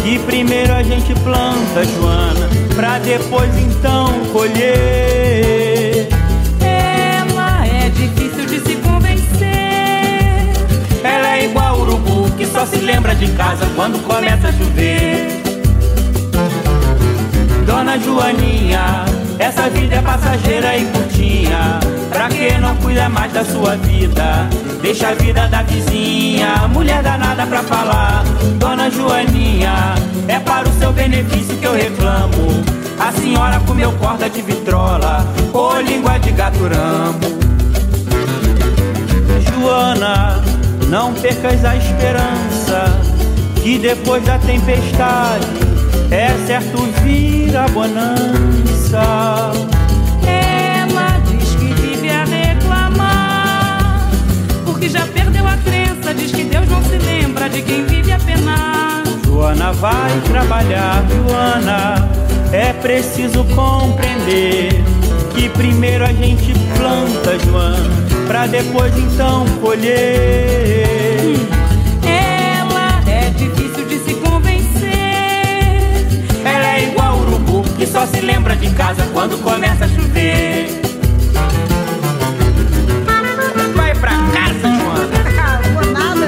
que 0.03 0.19
primeiro 0.21 0.73
a 0.73 0.83
gente 0.83 1.15
planta, 1.21 1.85
Joana, 1.85 2.49
pra 2.75 2.99
depois 2.99 3.51
então 3.59 4.13
colher. 4.33 6.09
Ela 6.61 7.67
é 7.67 7.89
difícil 7.91 8.47
de 8.47 8.61
se 8.61 8.77
convencer. 8.77 10.53
Ela 11.03 11.39
é 11.39 11.45
igual 11.45 11.81
urubu 11.81 12.31
que 12.37 12.47
só 12.47 12.67
se 12.67 12.77
lembra 12.77 13.15
de 13.15 13.31
casa 13.33 13.67
quando 13.75 13.99
começa 14.07 14.49
a 14.49 14.53
chover. 14.53 15.43
Dona 17.67 17.99
Joaninha, 17.99 19.05
essa 19.39 19.69
vida 19.69 19.97
é 19.97 20.03
passageira 20.03 20.77
e 20.77 20.85
curtinha. 20.87 21.81
Pra 22.11 22.29
que 22.29 22.59
não 22.59 22.75
cuida 22.77 23.09
mais 23.09 23.33
da 23.33 23.45
sua 23.45 23.77
vida? 23.77 24.49
Deixa 24.81 25.09
a 25.09 25.15
vida 25.15 25.47
da 25.49 25.63
vizinha, 25.63 26.69
mulher 26.69 27.03
danada 27.03 27.47
pra 27.47 27.63
falar. 27.63 28.25
Dona 28.59 28.91
Joaninha, 28.91 29.95
é 30.29 30.39
para 30.39 30.69
o 30.69 30.73
seu 30.79 30.93
benefício 30.93 31.57
que 31.57 31.67
eu 31.67 31.75
reclamo. 31.75 32.65
A 32.99 33.13
senhora 33.13 33.61
comeu 33.61 33.93
corda 33.93 34.31
de 34.31 34.41
vitrola, 34.41 35.27
ou 35.53 35.81
língua 35.81 36.19
de 36.19 36.33
gaturamo. 36.33 37.21
Joana, 39.53 40.43
não 40.89 41.13
percas 41.13 41.65
a 41.65 41.77
esperança, 41.77 43.01
que 43.63 43.79
depois 43.79 44.25
da 44.25 44.39
tempestade 44.39 45.66
é 46.11 46.29
certo 46.47 46.79
vir 47.03 47.57
a 47.57 47.67
bonança. 47.69 49.53
Ela 50.27 51.19
diz 51.27 51.55
que 51.55 51.73
vive 51.75 52.11
a 52.11 52.25
reclamar, 52.25 54.11
porque 54.65 54.89
já 54.89 55.07
perdeu 55.07 55.47
a 55.47 55.57
crença. 55.59 56.15
Diz 56.15 56.31
que 56.31 56.45
Deus 56.45 56.69
não 56.69 56.83
se 56.83 56.99
lembra 56.99 57.49
de 57.49 57.63
quem 57.63 57.85
vive 57.87 58.13
a 58.13 58.19
penar. 58.19 59.05
Joana 59.25 59.73
vai 59.73 60.21
trabalhar, 60.29 61.05
Joana, 61.09 62.09
é 62.53 62.73
preciso 62.73 63.45
compreender 63.55 64.83
que 65.35 65.49
primeiro 65.51 66.05
a 66.05 66.13
gente 66.13 66.53
planta, 66.77 67.39
Joana, 67.45 67.91
pra 68.27 68.47
depois 68.47 68.97
então 68.97 69.45
colher. 69.61 70.96
Só 77.97 78.07
se 78.07 78.21
lembra 78.21 78.55
de 78.55 78.69
casa 78.75 79.03
quando 79.11 79.39
começa 79.39 79.87
a 79.87 79.89
chover. 79.89 80.67
Vai 83.75 83.95
pra 83.95 84.11
casa, 84.35 84.69
Joana. 84.69 86.27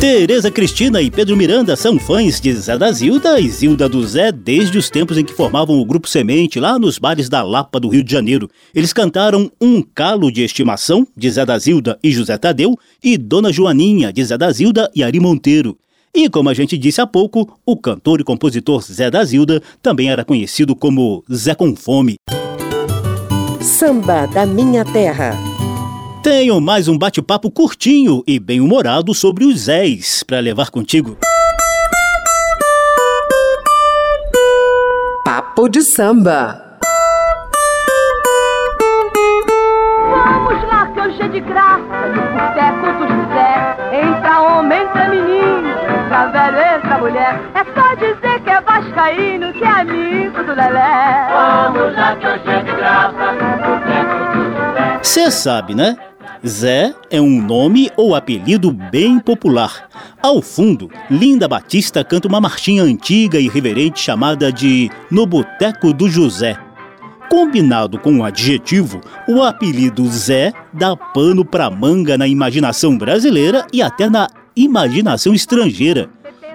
Tereza 0.00 0.50
Cristina 0.50 1.00
e 1.00 1.12
Pedro 1.12 1.36
Miranda 1.36 1.76
são 1.76 1.96
fãs 1.96 2.40
de 2.40 2.52
Zé 2.54 2.76
da 2.76 2.90
Zilda 2.90 3.38
e 3.38 3.48
Zilda 3.48 3.88
do 3.88 4.04
Zé 4.04 4.32
desde 4.32 4.76
os 4.76 4.90
tempos 4.90 5.16
em 5.16 5.24
que 5.24 5.32
formavam 5.32 5.78
o 5.78 5.84
Grupo 5.84 6.08
Semente 6.08 6.58
lá 6.58 6.76
nos 6.76 6.98
bares 6.98 7.28
da 7.28 7.44
Lapa 7.44 7.78
do 7.78 7.88
Rio 7.88 8.02
de 8.02 8.10
Janeiro. 8.10 8.50
Eles 8.74 8.92
cantaram 8.92 9.48
Um 9.60 9.80
Calo 9.80 10.32
de 10.32 10.42
Estimação, 10.42 11.06
de 11.16 11.30
Zé 11.30 11.46
da 11.46 11.56
Zilda 11.56 12.00
e 12.02 12.10
José 12.10 12.36
Tadeu, 12.36 12.76
e 13.00 13.16
Dona 13.16 13.52
Joaninha, 13.52 14.12
de 14.12 14.24
Zé 14.24 14.36
da 14.36 14.50
Zilda 14.50 14.90
e 14.92 15.04
Ari 15.04 15.20
Monteiro. 15.20 15.78
E 16.16 16.30
como 16.30 16.48
a 16.48 16.54
gente 16.54 16.78
disse 16.78 17.00
há 17.00 17.06
pouco, 17.08 17.58
o 17.66 17.76
cantor 17.76 18.20
e 18.20 18.24
compositor 18.24 18.80
Zé 18.82 19.10
da 19.10 19.24
Zilda 19.24 19.60
também 19.82 20.10
era 20.10 20.24
conhecido 20.24 20.76
como 20.76 21.24
Zé 21.32 21.56
com 21.56 21.74
Fome. 21.74 22.14
Samba 23.60 24.24
da 24.28 24.46
Minha 24.46 24.84
Terra. 24.84 25.36
Tenho 26.22 26.60
mais 26.60 26.86
um 26.86 26.96
bate-papo 26.96 27.50
curtinho 27.50 28.22
e 28.28 28.38
bem-humorado 28.38 29.12
sobre 29.12 29.44
os 29.44 29.62
Zés 29.62 30.22
para 30.22 30.38
levar 30.38 30.70
contigo. 30.70 31.18
Papo 35.24 35.68
de 35.68 35.82
Samba. 35.82 36.78
Vamos 40.10 40.62
lá 40.68 40.92
que 40.94 41.00
hoje 41.00 41.22
é 41.22 41.28
de 41.28 41.40
graça 41.40 42.06
no 42.06 42.22
boteco 42.38 43.08
do 43.08 43.13
vascaíno, 48.94 49.52
que 49.52 49.64
é 49.64 49.68
amigo 49.68 50.42
do 50.44 50.54
Lelé. 50.54 51.28
Vamos 51.32 51.94
lá 51.94 52.16
que 52.16 52.26
hoje 52.26 52.48
é 52.48 52.62
de 52.62 52.72
graça 52.72 53.32
no 53.32 53.56
boteco 53.56 54.38
do 54.38 54.44
José. 54.44 54.98
Você 55.02 55.30
sabe, 55.30 55.74
né? 55.74 55.96
Zé 56.46 56.94
é 57.10 57.20
um 57.20 57.42
nome 57.42 57.90
ou 57.96 58.14
apelido 58.14 58.70
bem 58.70 59.18
popular. 59.18 59.88
Ao 60.22 60.40
fundo, 60.40 60.90
Linda 61.10 61.48
Batista 61.48 62.04
canta 62.04 62.28
uma 62.28 62.40
marchinha 62.40 62.82
antiga 62.82 63.38
e 63.40 63.48
reverente 63.48 64.00
chamada 64.00 64.52
de 64.52 64.90
No 65.10 65.26
Boteco 65.26 65.92
do 65.92 66.08
José. 66.08 66.56
Combinado 67.30 67.98
com 67.98 68.18
o 68.18 68.24
adjetivo, 68.24 69.00
o 69.26 69.42
apelido 69.42 70.06
Zé 70.06 70.52
dá 70.72 70.94
pano 70.94 71.44
pra 71.44 71.70
manga 71.70 72.16
na 72.16 72.28
imaginação 72.28 72.96
brasileira 72.96 73.66
e 73.72 73.82
até 73.82 74.08
na 74.08 74.28
imaginação 74.54 75.34
estrangeira. 75.34 76.10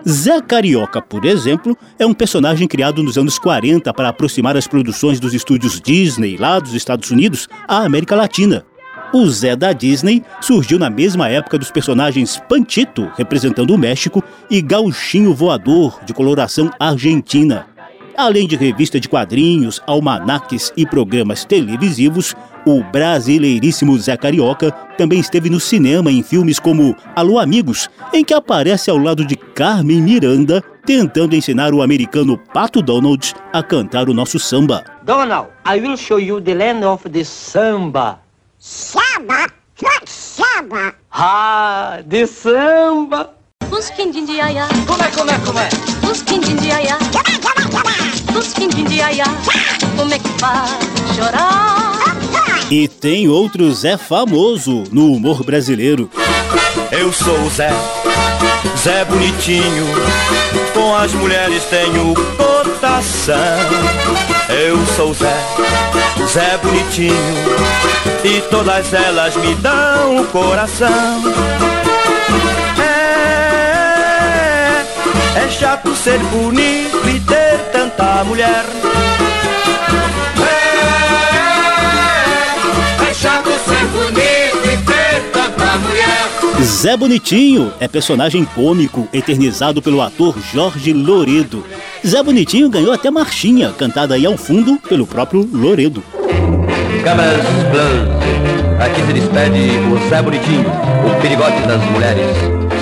Zé 0.08 0.42
Carioca, 0.42 1.02
por 1.02 1.26
exemplo, 1.26 1.78
é 1.98 2.06
um 2.06 2.14
personagem 2.14 2.68
criado 2.68 3.04
nos 3.04 3.18
anos 3.18 3.38
40 3.38 3.94
para 3.94 4.10
aproximar 4.10 4.56
as 4.56 4.68
produções 4.68 5.20
dos 5.20 5.34
estúdios 5.34 5.82
Disney 5.82 6.38
lá 6.38 6.60
dos 6.60 6.74
Estados 6.74 7.10
Unidos 7.12 7.48
à 7.68 7.84
América 7.84 8.16
Latina. 8.16 8.66
O 9.12 9.28
Zé 9.28 9.56
da 9.56 9.74
Disney 9.74 10.24
surgiu 10.40 10.78
na 10.78 10.90
mesma 10.90 11.28
época 11.30 11.58
dos 11.58 11.72
personagens 11.72 12.42
Pantito, 12.48 13.12
representando 13.18 13.74
o 13.74 13.78
México, 13.78 14.24
e 14.50 14.62
Gauchinho 14.62 15.34
Voador, 15.34 16.00
de 16.06 16.14
coloração 16.14 16.72
argentina. 16.80 17.68
Além 18.16 18.48
de 18.48 18.56
revista 18.56 19.00
de 19.00 19.10
quadrinhos, 19.10 19.82
almanaques 19.88 20.72
e 20.78 20.86
programas 20.86 21.44
televisivos, 21.46 22.36
o 22.78 22.84
brasileiríssimo 22.84 23.98
Zé 23.98 24.16
Carioca 24.16 24.72
também 24.98 25.20
esteve 25.20 25.50
no 25.50 25.60
cinema 25.60 26.12
em 26.12 26.22
filmes 26.22 26.60
como 26.60 26.96
Alô 27.16 27.40
Amigos, 27.40 27.90
em 28.14 28.24
que 28.24 28.34
aparece 28.34 28.90
ao 28.90 28.98
lado 28.98 29.26
de 29.26 29.36
Carmen 29.36 30.02
Miranda, 30.02 30.64
tentando 30.86 31.36
ensinar 31.36 31.74
o 31.74 31.82
americano 31.82 32.38
Pato 32.54 32.82
Donald 32.82 33.34
a 33.54 33.64
cantar 33.64 34.10
o 34.10 34.14
nosso 34.14 34.40
samba. 34.40 34.84
Donald, 35.04 35.50
I 35.66 35.80
will 35.80 35.98
show 35.98 36.20
you 36.20 36.40
the 36.42 36.54
land 36.54 36.86
of 36.86 37.10
the 37.10 37.24
samba. 37.24 38.20
Samba? 38.58 39.48
What 39.82 40.10
samba? 40.10 40.94
Ah, 41.12 42.00
de 42.06 42.28
samba. 42.28 43.34
Os 43.72 43.90
quindim 43.92 44.26
de 44.26 44.42
aiá. 44.42 44.68
Como 44.86 45.04
é, 45.04 45.08
como 45.12 45.32
é, 45.32 45.40
como 45.40 45.60
é? 45.60 45.70
Os 46.12 46.22
quindim 46.24 46.56
de 46.56 46.72
aiá. 46.72 46.98
Os 48.38 48.54
quindim 48.54 48.84
de 48.84 49.02
aiá. 49.02 49.26
Como 49.96 50.14
é 50.14 50.20
que 50.20 50.30
faz 50.40 50.72
chorar? 51.16 51.79
E 52.72 52.88
tem 52.88 53.28
outro 53.28 53.74
Zé 53.74 53.98
famoso 53.98 54.84
no 54.92 55.14
humor 55.14 55.44
brasileiro. 55.44 56.08
Eu 56.92 57.12
sou 57.12 57.42
o 57.42 57.50
Zé, 57.50 57.72
Zé 58.78 59.04
bonitinho, 59.06 59.88
com 60.72 60.96
as 60.96 61.12
mulheres 61.14 61.64
tenho 61.64 62.14
cotação. 62.38 63.36
Eu 64.50 64.78
sou 64.96 65.10
o 65.10 65.14
Zé, 65.16 65.36
Zé 66.28 66.60
bonitinho, 66.62 67.16
e 68.24 68.40
todas 68.52 68.94
elas 68.94 69.36
me 69.38 69.56
dão 69.56 70.22
o 70.22 70.28
coração. 70.28 71.24
É, 72.78 74.86
é 75.40 75.50
chato 75.50 75.96
ser 75.96 76.20
bonito 76.20 77.10
e 77.10 77.20
ter 77.22 77.58
tanta 77.72 78.24
mulher. 78.26 78.64
Zé 86.62 86.98
Bonitinho 86.98 87.72
é 87.80 87.88
personagem 87.88 88.44
cômico 88.44 89.08
eternizado 89.14 89.82
pelo 89.82 90.02
ator 90.02 90.36
Jorge 90.52 90.92
Loredo. 90.92 91.64
Zé 92.06 92.22
Bonitinho 92.22 92.70
ganhou 92.70 92.92
até 92.92 93.10
marchinha, 93.10 93.72
cantada 93.72 94.16
aí 94.16 94.26
ao 94.26 94.38
fundo 94.38 94.78
pelo 94.78 95.08
próprio 95.08 95.48
Loredo. 95.54 96.04
Câmeras 97.04 97.46
Plus. 97.72 98.80
Aqui 98.82 99.02
se 99.06 99.14
despede 99.14 99.72
o 99.90 100.10
Zé 100.10 100.22
Bonitinho, 100.22 100.66
o 100.70 101.22
perigote 101.22 101.62
das 101.62 101.82
mulheres. 101.92 102.28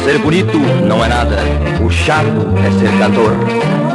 Ser 0.03 0.17
bonito 0.19 0.57
não 0.86 1.03
é 1.03 1.07
nada, 1.07 1.38
o 1.84 1.89
chato 1.89 2.28
é 2.65 2.80
ser 2.80 2.97
cantor. 2.97 3.34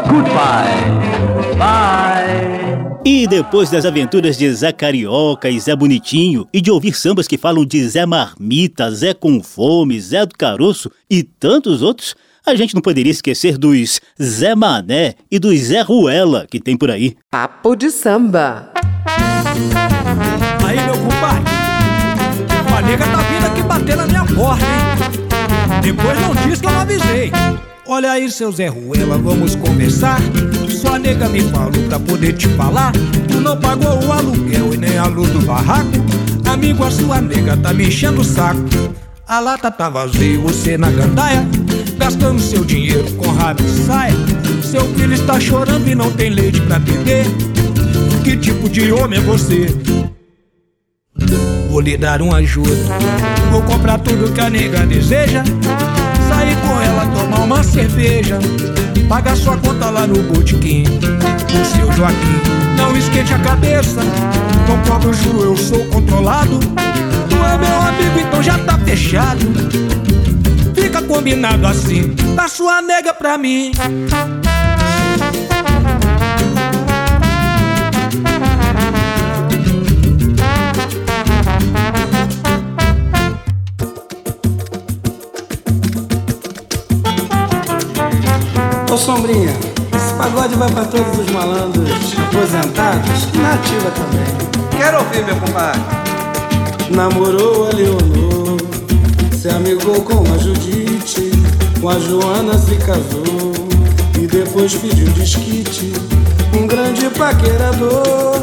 Goodbye. 0.06 1.56
Bye. 1.56 2.61
E 3.04 3.26
depois 3.26 3.68
das 3.68 3.84
aventuras 3.84 4.38
de 4.38 4.48
Zé 4.54 4.70
Carioca 4.70 5.50
e 5.50 5.58
Zé 5.58 5.74
Bonitinho, 5.74 6.46
e 6.52 6.60
de 6.60 6.70
ouvir 6.70 6.94
sambas 6.94 7.26
que 7.26 7.36
falam 7.36 7.64
de 7.64 7.88
Zé 7.88 8.06
Marmita, 8.06 8.88
Zé 8.92 9.12
com 9.12 9.42
Fome, 9.42 10.00
Zé 10.00 10.24
do 10.24 10.36
Caroço 10.36 10.88
e 11.10 11.24
tantos 11.24 11.82
outros, 11.82 12.14
a 12.46 12.54
gente 12.54 12.76
não 12.76 12.80
poderia 12.80 13.10
esquecer 13.10 13.58
dos 13.58 14.00
Zé 14.22 14.54
Mané 14.54 15.14
e 15.28 15.40
dos 15.40 15.58
Zé 15.58 15.80
Ruela 15.80 16.46
que 16.48 16.60
tem 16.60 16.76
por 16.76 16.92
aí. 16.92 17.16
Papo 17.28 17.74
de 17.74 17.90
Samba. 17.90 18.70
Aí, 20.64 20.76
meu 20.84 20.94
compadre, 20.94 21.52
a 22.76 22.82
nega 22.82 23.04
tá 23.04 23.18
vindo 23.18 23.46
aqui 23.46 23.62
bater 23.62 23.96
na 23.96 24.06
minha 24.06 24.24
porta, 24.26 24.64
hein? 24.64 25.80
Depois 25.82 26.20
não 26.20 26.34
diz 26.46 26.60
que 26.60 26.66
eu 26.68 26.70
não 26.70 26.80
avisei. 26.80 27.32
Olha 27.84 28.12
aí, 28.12 28.30
seu 28.30 28.52
Zé 28.52 28.68
Ruela, 28.68 29.18
vamos 29.18 29.56
conversar. 29.56 30.20
Sua 30.82 30.98
nega 30.98 31.28
me 31.28 31.40
falou 31.42 31.70
pra 31.88 32.00
poder 32.00 32.32
te 32.32 32.48
falar. 32.48 32.90
Tu 33.28 33.40
não 33.40 33.56
pagou 33.56 34.04
o 34.04 34.12
aluguel 34.12 34.74
e 34.74 34.76
nem 34.76 34.98
a 34.98 35.06
luz 35.06 35.30
do 35.30 35.40
barraco. 35.46 35.92
Amigo, 36.44 36.82
a 36.82 36.90
sua 36.90 37.20
nega 37.20 37.56
tá 37.56 37.72
me 37.72 37.86
enchendo 37.86 38.20
o 38.20 38.24
saco. 38.24 38.60
A 39.28 39.38
lata 39.38 39.70
tá 39.70 39.88
vazia, 39.88 40.36
você 40.40 40.76
na 40.76 40.90
gandaia. 40.90 41.46
Gastando 41.96 42.40
seu 42.40 42.64
dinheiro 42.64 43.08
com 43.12 43.30
rabo 43.30 43.62
e 43.62 43.84
saia. 43.84 44.14
Seu 44.60 44.84
filho 44.94 45.14
está 45.14 45.38
chorando 45.38 45.88
e 45.88 45.94
não 45.94 46.10
tem 46.10 46.30
leite 46.30 46.60
pra 46.62 46.80
beber. 46.80 47.26
Que 48.24 48.36
tipo 48.36 48.68
de 48.68 48.90
homem 48.90 49.20
é 49.20 49.22
você? 49.22 49.68
Vou 51.70 51.80
lhe 51.80 51.96
dar 51.96 52.20
uma 52.20 52.38
ajuda. 52.38 52.76
Vou 53.52 53.62
comprar 53.62 53.98
tudo 53.98 54.32
que 54.32 54.40
a 54.40 54.50
nega 54.50 54.84
deseja. 54.84 55.44
Sair 56.42 56.56
com 56.56 56.80
ela, 56.80 57.06
tomar 57.06 57.38
uma 57.44 57.62
cerveja. 57.62 58.40
Pagar 59.08 59.36
sua 59.36 59.56
conta 59.58 59.90
lá 59.90 60.08
no 60.08 60.20
botequim. 60.24 60.82
O 60.82 61.64
seu 61.64 61.92
Joaquim, 61.92 62.76
não 62.76 62.96
esquente 62.96 63.32
a 63.32 63.38
cabeça. 63.38 64.00
Não 64.68 64.82
cobro 64.82 65.14
juro, 65.14 65.44
eu 65.44 65.56
sou 65.56 65.84
controlado. 65.86 66.58
Tu 66.58 67.36
é 67.36 67.58
meu 67.58 67.80
amigo, 67.80 68.18
então 68.26 68.42
já 68.42 68.58
tá 68.58 68.76
fechado. 68.78 69.46
Fica 70.74 71.00
combinado 71.02 71.64
assim, 71.64 72.12
da 72.34 72.48
sua 72.48 72.82
nega 72.82 73.14
pra 73.14 73.38
mim. 73.38 73.70
Sombrinha, 89.02 89.50
esse 89.96 90.14
pagode 90.14 90.54
vai 90.54 90.70
pra 90.70 90.84
todos 90.84 91.18
os 91.18 91.28
malandros 91.32 91.90
aposentados 92.18 93.24
e 93.34 93.38
na 93.38 93.54
ativa 93.54 93.90
também. 93.90 94.78
Quero 94.78 94.98
ouvir, 94.98 95.24
meu 95.24 95.34
compadre. 95.34 95.82
Namorou 96.88 97.66
a 97.66 97.72
Leonor, 97.74 98.58
se 99.36 99.48
amigou 99.48 100.02
com 100.02 100.22
a 100.32 100.38
Judite, 100.38 101.32
com 101.80 101.88
a 101.88 101.98
Joana 101.98 102.56
se 102.56 102.76
casou 102.76 103.52
e 104.20 104.26
depois 104.28 104.72
pediu 104.76 105.08
desquite. 105.14 105.92
Um 106.56 106.68
grande 106.68 107.10
paquerador 107.10 108.40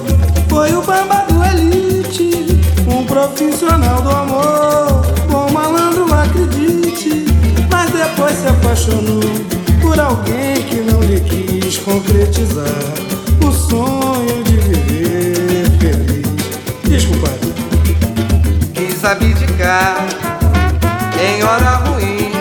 foi 0.49 0.73
o 0.73 0.81
bamba 0.81 1.25
do 1.29 1.41
elite, 1.41 2.59
um 2.85 3.05
profissional 3.05 4.01
do 4.01 4.09
amor. 4.09 5.05
Bom 5.31 5.49
malandro, 5.53 6.13
acredite, 6.13 7.25
mas 7.71 7.89
depois 7.91 8.35
se 8.35 8.47
apaixonou 8.47 9.58
por 9.89 9.99
alguém 9.99 10.53
que 10.69 10.75
não 10.81 11.01
lhe 11.01 11.19
quis 11.19 11.79
concretizar 11.79 12.63
o 13.43 13.51
sonho 13.51 14.43
de 14.43 14.57
viver 14.57 15.65
feliz. 15.79 16.27
Desculpa. 16.83 17.29
Quis 18.75 19.03
abdicar 19.03 20.05
em 21.19 21.43
hora 21.43 21.77
ruim, 21.87 22.31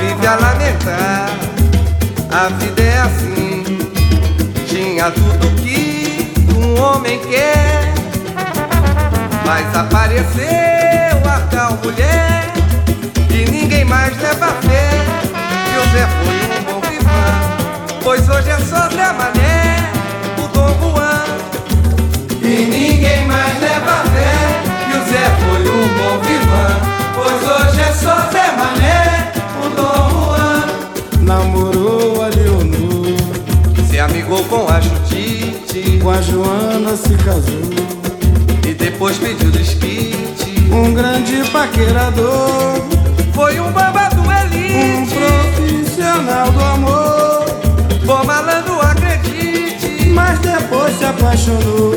vive 0.00 0.26
a 0.26 0.36
lamentar. 0.36 1.28
A 2.30 2.48
vida 2.48 2.80
é 2.80 2.98
assim, 3.00 3.62
tinha 4.66 5.10
tudo 5.10 5.54
que 5.60 6.32
um 6.56 6.82
homem 6.82 7.20
quer, 7.28 7.92
mas 9.44 9.76
apareceu 9.76 11.30
a 11.30 11.40
tal 11.50 11.78
mulher 11.84 12.50
e 13.28 13.50
ninguém 13.50 13.84
mais 13.84 14.16
leva 14.16 14.46
fé. 14.62 14.91
Você 15.92 16.06
foi 16.06 16.58
um 16.58 16.64
bom 16.64 16.80
vivã 16.88 17.22
pois 18.02 18.26
hoje 18.26 18.48
é 18.48 18.56
só 18.60 18.88
Zé 18.88 19.12
Mané, 19.12 19.92
o 20.42 20.48
Dom 20.48 20.74
Juan. 20.80 21.24
E 22.40 22.64
ninguém 22.64 23.26
mais 23.26 23.60
leva 23.60 24.02
fé 24.14 24.62
que 24.86 24.96
o 24.96 25.04
Zé 25.04 25.24
foi 25.44 25.68
um 25.68 25.88
bom 25.98 26.18
vivã 26.22 26.80
pois 27.14 27.42
hoje 27.42 27.80
é 27.82 27.92
só 27.92 28.16
Zé 28.30 28.52
Mané, 28.56 29.32
o 29.62 29.68
Dom 29.76 30.08
Juan. 30.24 30.64
Namorou 31.20 32.22
a 32.22 32.28
Leonor, 32.28 33.18
se 33.86 34.00
amigou 34.00 34.42
com 34.44 34.66
a 34.72 34.80
Judite, 34.80 35.98
com 36.02 36.08
a 36.08 36.22
Joana 36.22 36.96
se 36.96 37.14
casou. 37.18 37.70
E 38.66 38.72
depois 38.72 39.18
pediu 39.18 39.50
desquite 39.50 40.70
Um 40.72 40.94
grande 40.94 41.42
paquerador 41.50 42.80
Foi 43.34 43.60
um 43.60 43.70
babado 43.72 44.22
Elite 44.30 44.78
Um 44.78 45.41
profissional 46.12 46.52
do 46.52 46.60
amor. 46.60 47.44
Bom 48.04 48.24
malandro, 48.24 48.80
acredite. 48.80 50.08
Mas 50.12 50.38
depois 50.40 50.96
se 50.98 51.04
apaixonou 51.04 51.96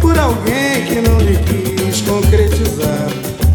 por 0.00 0.18
alguém 0.18 0.84
que 0.86 1.00
não 1.00 1.18
lhe 1.18 1.36
quis 1.36 2.00
concretizar 2.02 3.06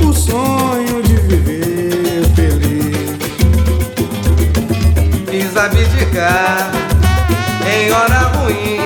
o 0.02 0.14
sonho 0.14 1.02
de 1.04 1.16
viver 1.18 2.26
feliz. 2.36 3.18
Quis 5.30 5.58
abdicar 5.58 6.72
em 7.68 7.92
hora 7.92 8.32
ruim. 8.38 8.78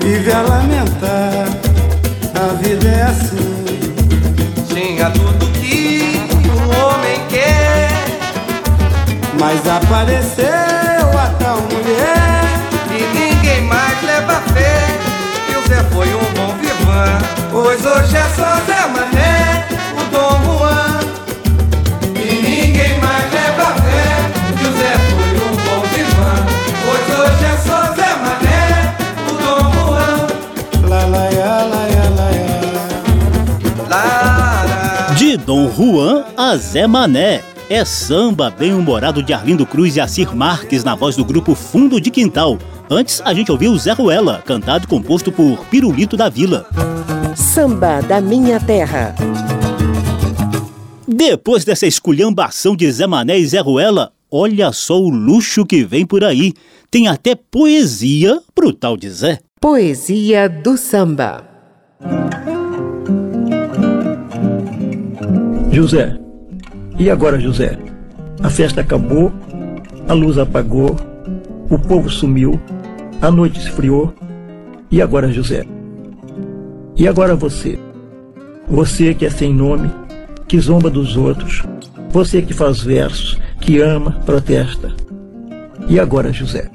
Vive 0.00 0.32
a 0.32 0.42
lamentar, 0.42 1.48
a 2.34 2.54
vida 2.62 2.88
é 2.88 3.02
assim. 3.02 3.64
Tinha 4.68 5.10
tudo 5.10 5.46
que 5.58 5.83
Mas 9.38 9.66
apareceu 9.68 11.10
a 11.18 11.28
tal 11.38 11.58
mulher. 11.60 12.44
E 12.90 13.02
ninguém 13.18 13.62
mais 13.62 14.02
leva 14.02 14.40
fé. 14.52 14.88
E 15.50 15.56
o 15.56 15.68
Zé 15.68 15.82
foi 15.92 16.08
um 16.14 16.32
bom 16.34 16.54
vivan. 16.60 17.18
Pois 17.50 17.84
hoje 17.84 18.16
é 18.16 18.24
só 18.34 18.56
Zé 18.66 18.86
Mané, 18.88 19.66
o 19.98 20.04
Dom 20.10 20.58
Juan. 20.58 21.00
E 22.16 22.34
ninguém 22.42 22.98
mais 23.00 23.32
leva 23.32 23.74
fé. 23.84 24.06
E 24.60 24.64
o 24.66 24.72
Zé 24.78 24.92
foi 25.10 25.32
um 25.46 25.54
bom 25.56 25.80
vivan. 25.94 26.38
Pois 26.84 27.06
hoje 27.18 27.44
é 27.44 27.56
só 27.66 27.78
Zé 27.94 28.10
Mané, 28.24 28.94
o 29.28 29.32
Dom 29.42 29.64
Juan. 29.72 30.16
La 30.88 31.02
la 31.06 31.24
ya, 31.30 31.64
la 31.64 31.82
ya, 31.94 32.06
la 32.18 32.28
ya. 32.30 32.48
Lara. 33.88 35.14
De 35.14 35.36
Dom 35.36 35.68
Juan 35.68 36.24
a 36.36 36.56
Zé 36.56 36.86
Mané. 36.86 37.43
É 37.68 37.82
samba 37.82 38.50
bem-humorado 38.50 39.22
de 39.22 39.32
Arlindo 39.32 39.64
Cruz 39.64 39.96
e 39.96 40.00
Assir 40.00 40.36
Marques 40.36 40.84
na 40.84 40.94
voz 40.94 41.16
do 41.16 41.24
grupo 41.24 41.54
Fundo 41.54 41.98
de 41.98 42.10
Quintal. 42.10 42.58
Antes, 42.90 43.22
a 43.24 43.32
gente 43.32 43.50
ouviu 43.50 43.74
Zé 43.78 43.92
Ruela, 43.92 44.42
cantado 44.44 44.84
e 44.84 44.86
composto 44.86 45.32
por 45.32 45.64
Pirulito 45.66 46.14
da 46.14 46.28
Vila. 46.28 46.68
Samba 47.34 48.02
da 48.02 48.20
Minha 48.20 48.60
Terra. 48.60 49.14
Depois 51.08 51.64
dessa 51.64 51.86
esculhambação 51.86 52.76
de 52.76 52.90
Zé 52.92 53.06
Mané 53.06 53.38
e 53.38 53.46
Zé 53.46 53.60
Ruela, 53.60 54.12
olha 54.30 54.70
só 54.70 55.00
o 55.00 55.08
luxo 55.08 55.64
que 55.64 55.82
vem 55.84 56.04
por 56.04 56.22
aí. 56.22 56.52
Tem 56.90 57.08
até 57.08 57.34
poesia 57.34 58.42
pro 58.54 58.74
tal 58.74 58.94
de 58.94 59.08
Zé. 59.08 59.38
Poesia 59.58 60.50
do 60.50 60.76
samba. 60.76 61.42
José. 65.72 66.23
E 66.98 67.10
agora, 67.10 67.40
José? 67.40 67.76
A 68.42 68.48
festa 68.48 68.80
acabou, 68.80 69.32
a 70.08 70.12
luz 70.12 70.38
apagou, 70.38 70.96
o 71.68 71.78
povo 71.78 72.08
sumiu, 72.08 72.60
a 73.20 73.30
noite 73.30 73.58
esfriou. 73.58 74.14
E 74.90 75.02
agora, 75.02 75.32
José? 75.32 75.64
E 76.96 77.08
agora 77.08 77.34
você? 77.34 77.78
Você 78.68 79.12
que 79.12 79.26
é 79.26 79.30
sem 79.30 79.52
nome, 79.52 79.90
que 80.46 80.58
zomba 80.60 80.88
dos 80.88 81.16
outros, 81.16 81.62
você 82.10 82.40
que 82.40 82.54
faz 82.54 82.80
versos, 82.80 83.38
que 83.60 83.80
ama, 83.80 84.12
protesta. 84.24 84.94
E 85.88 85.98
agora, 85.98 86.32
José? 86.32 86.70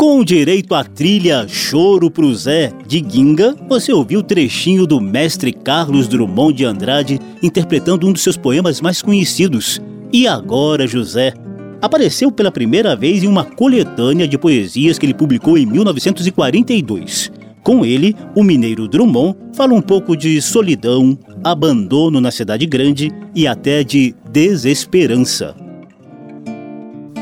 Com 0.00 0.24
direito 0.24 0.74
à 0.74 0.82
trilha 0.82 1.46
Choro 1.46 2.10
pro 2.10 2.34
Zé 2.34 2.72
de 2.86 3.04
Ginga, 3.06 3.54
você 3.68 3.92
ouviu 3.92 4.20
o 4.20 4.22
trechinho 4.22 4.86
do 4.86 4.98
mestre 4.98 5.52
Carlos 5.52 6.08
Drummond 6.08 6.54
de 6.54 6.64
Andrade 6.64 7.20
interpretando 7.42 8.08
um 8.08 8.12
dos 8.12 8.22
seus 8.22 8.34
poemas 8.34 8.80
mais 8.80 9.02
conhecidos, 9.02 9.78
E 10.10 10.26
Agora 10.26 10.86
José. 10.86 11.34
Apareceu 11.82 12.32
pela 12.32 12.50
primeira 12.50 12.96
vez 12.96 13.22
em 13.22 13.26
uma 13.26 13.44
coletânea 13.44 14.26
de 14.26 14.38
poesias 14.38 14.98
que 14.98 15.04
ele 15.04 15.12
publicou 15.12 15.58
em 15.58 15.66
1942. 15.66 17.30
Com 17.62 17.84
ele, 17.84 18.16
o 18.34 18.42
mineiro 18.42 18.88
Drummond 18.88 19.36
fala 19.52 19.74
um 19.74 19.82
pouco 19.82 20.16
de 20.16 20.40
solidão, 20.40 21.18
abandono 21.44 22.22
na 22.22 22.30
cidade 22.30 22.64
grande 22.64 23.12
e 23.34 23.46
até 23.46 23.84
de 23.84 24.14
desesperança. 24.32 25.54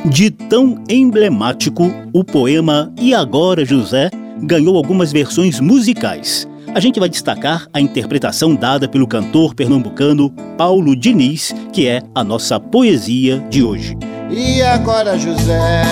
De 0.04 0.30
tão 0.30 0.82
emblemático, 0.88 1.92
o 2.12 2.24
poema 2.24 2.92
E 2.98 3.12
Agora 3.12 3.64
José 3.64 4.10
ganhou 4.42 4.76
algumas 4.76 5.12
versões 5.12 5.60
musicais. 5.60 6.48
A 6.74 6.80
gente 6.80 7.00
vai 7.00 7.08
destacar 7.08 7.66
a 7.72 7.80
interpretação 7.80 8.54
dada 8.54 8.88
pelo 8.88 9.06
cantor 9.06 9.54
pernambucano 9.54 10.30
Paulo 10.56 10.94
Diniz, 10.94 11.54
que 11.72 11.86
é 11.86 12.02
a 12.14 12.22
nossa 12.22 12.60
poesia 12.60 13.40
de 13.50 13.62
hoje. 13.62 13.96
E 14.30 14.62
agora, 14.62 15.18
José? 15.18 15.82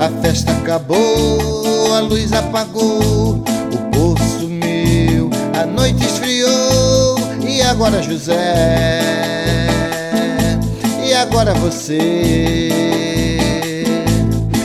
A 0.00 0.08
festa 0.22 0.52
acabou, 0.52 1.94
a 1.94 2.00
luz 2.00 2.32
apagou, 2.32 3.44
o 3.72 3.90
povo 3.92 4.22
sumiu, 4.38 5.30
a 5.60 5.66
noite 5.66 6.04
esfriou. 6.04 7.16
E 7.46 7.60
agora, 7.62 8.02
José? 8.02 9.13
Agora 11.34 11.52
você? 11.54 12.68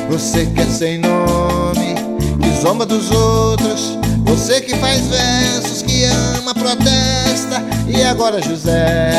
Você 0.07 0.45
que 0.45 0.61
é 0.61 0.65
sem 0.65 0.99
nome, 0.99 1.95
que 2.39 2.61
zomba 2.61 2.85
dos 2.85 3.09
outros, 3.09 3.97
você 4.23 4.61
que 4.61 4.75
faz 4.75 5.07
versos, 5.07 5.81
que 5.81 6.03
ama, 6.03 6.53
protesta. 6.53 7.63
E 7.87 8.03
agora, 8.03 8.39
José? 8.39 9.09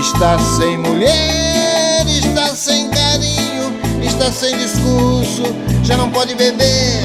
Está 0.00 0.38
sem 0.38 0.78
mulher, 0.78 2.06
está 2.06 2.54
sem 2.54 2.88
carinho, 2.90 3.74
está 4.00 4.30
sem 4.30 4.56
discurso, 4.56 5.42
já 5.82 5.96
não 5.96 6.08
pode 6.08 6.36
beber, 6.36 7.02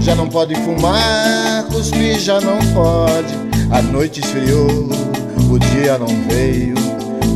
já 0.00 0.14
não 0.14 0.28
pode 0.28 0.54
fumar, 0.54 1.64
cuspir 1.64 2.20
já 2.20 2.40
não 2.40 2.58
pode. 2.72 3.45
A 3.70 3.82
noite 3.82 4.20
esfriou, 4.20 4.68
o 5.50 5.58
dia 5.58 5.98
não 5.98 6.06
veio, 6.28 6.76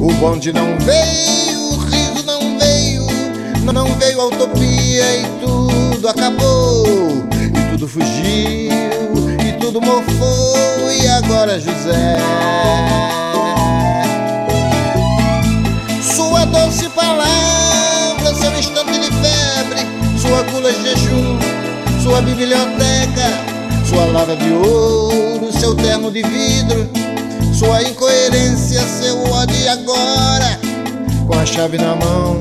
o 0.01 0.13
bonde 0.15 0.53
não 0.53 0.79
veio, 0.79 1.61
o 1.73 1.77
riso 1.79 2.25
não 2.25 2.59
veio, 2.59 3.07
não 3.73 3.87
veio 3.99 4.21
a 4.21 4.27
utopia 4.27 5.17
e 5.17 5.27
tudo 5.41 6.09
acabou, 6.09 6.87
e 7.35 7.71
tudo 7.71 7.89
fugiu, 7.89 8.71
e 9.45 9.53
tudo 9.61 9.81
mofou, 9.81 10.91
e 10.91 11.09
agora 11.09 11.59
José? 11.59 12.17
Sua 16.01 16.45
doce 16.47 16.89
palavra, 16.91 18.35
seu 18.35 18.57
instante 18.57 18.99
de 19.01 19.11
febre, 19.11 19.81
sua 20.17 20.43
gula 20.45 20.73
de 20.73 20.83
jejum, 20.83 21.39
sua 22.03 22.23
biblioteca, 22.23 23.50
sua 23.91 24.05
lava 24.05 24.37
de 24.37 24.53
ouro, 24.53 25.53
seu 25.53 25.75
terno 25.75 26.13
de 26.13 26.23
vidro, 26.23 26.89
sua 27.53 27.83
incoerência, 27.83 28.81
seu 28.83 29.21
ódio 29.33 29.69
agora. 29.69 30.61
Com 31.27 31.35
a 31.35 31.45
chave 31.45 31.77
na 31.77 31.97
mão, 31.97 32.41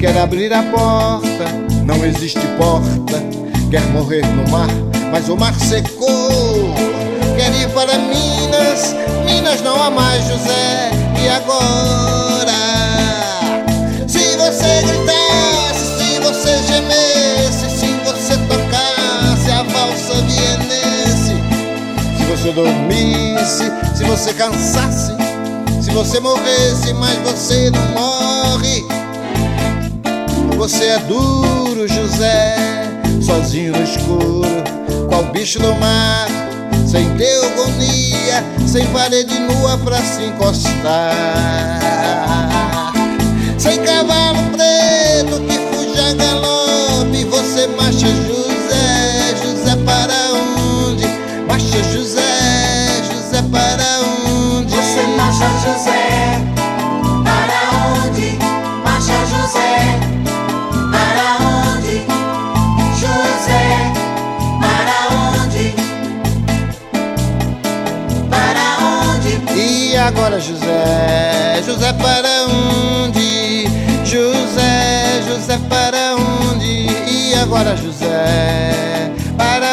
quer 0.00 0.18
abrir 0.18 0.52
a 0.52 0.60
porta, 0.64 1.44
não 1.86 2.04
existe 2.04 2.40
porta, 2.58 3.22
quer 3.70 3.82
morrer 3.92 4.26
no 4.26 4.50
mar, 4.50 4.66
mas 5.12 5.28
o 5.28 5.36
mar 5.36 5.54
secou. 5.54 6.74
Quer 7.36 7.54
ir 7.54 7.68
para 7.70 7.96
Minas, 7.98 8.96
Minas 9.24 9.62
não 9.62 9.80
há 9.80 9.88
mais 9.88 10.24
José, 10.26 10.90
e 11.22 11.28
agora? 11.28 12.52
Se 14.08 14.36
você 14.36 14.82
gritasse, 14.82 15.51
você 22.36 22.50
dormisse, 22.52 23.70
se 23.94 24.04
você 24.04 24.32
cansasse, 24.32 25.12
se 25.82 25.90
você 25.90 26.18
morresse, 26.18 26.94
mas 26.94 27.18
você 27.18 27.70
não 27.70 27.86
morre. 27.88 28.82
Você 30.56 30.84
é 30.86 30.98
duro, 31.00 31.86
José, 31.86 32.56
sozinho 33.20 33.72
no 33.72 33.84
escuro, 33.84 34.64
qual 35.10 35.24
bicho 35.24 35.58
do 35.58 35.74
mar, 35.74 36.26
sem 36.90 37.06
teogonia, 37.16 38.42
sem 38.66 38.86
parede 38.86 39.38
nua 39.38 39.76
pra 39.78 39.98
se 39.98 40.24
encostar. 40.24 41.02
Sem 43.58 43.78
cavalo 43.80 44.38
preto 44.52 45.38
que 45.42 45.58
fuja 45.76 46.08
a 46.08 46.14
galope, 46.14 47.24
você 47.24 47.66
marcha 47.66 48.06
José, 48.06 49.34
José 49.42 49.76
para 49.84 50.11
Marcha 55.42 55.72
José, 55.72 56.02
para 57.24 57.60
onde? 58.06 58.38
Marcha 58.84 59.18
José, 59.32 59.72
para 60.92 61.26
onde? 61.74 61.96
José, 63.00 63.64
para 64.60 64.96
onde? 65.42 65.74
Para 68.30 68.66
onde? 69.16 69.32
E 69.58 69.96
agora 69.96 70.38
José, 70.40 71.60
José 71.66 71.92
para 71.94 72.44
onde? 72.46 73.66
José, 74.04 75.22
José 75.26 75.58
para 75.68 76.14
onde? 76.14 76.86
E 77.08 77.34
agora 77.34 77.76
José, 77.76 79.10
para 79.36 79.66
onde? 79.66 79.71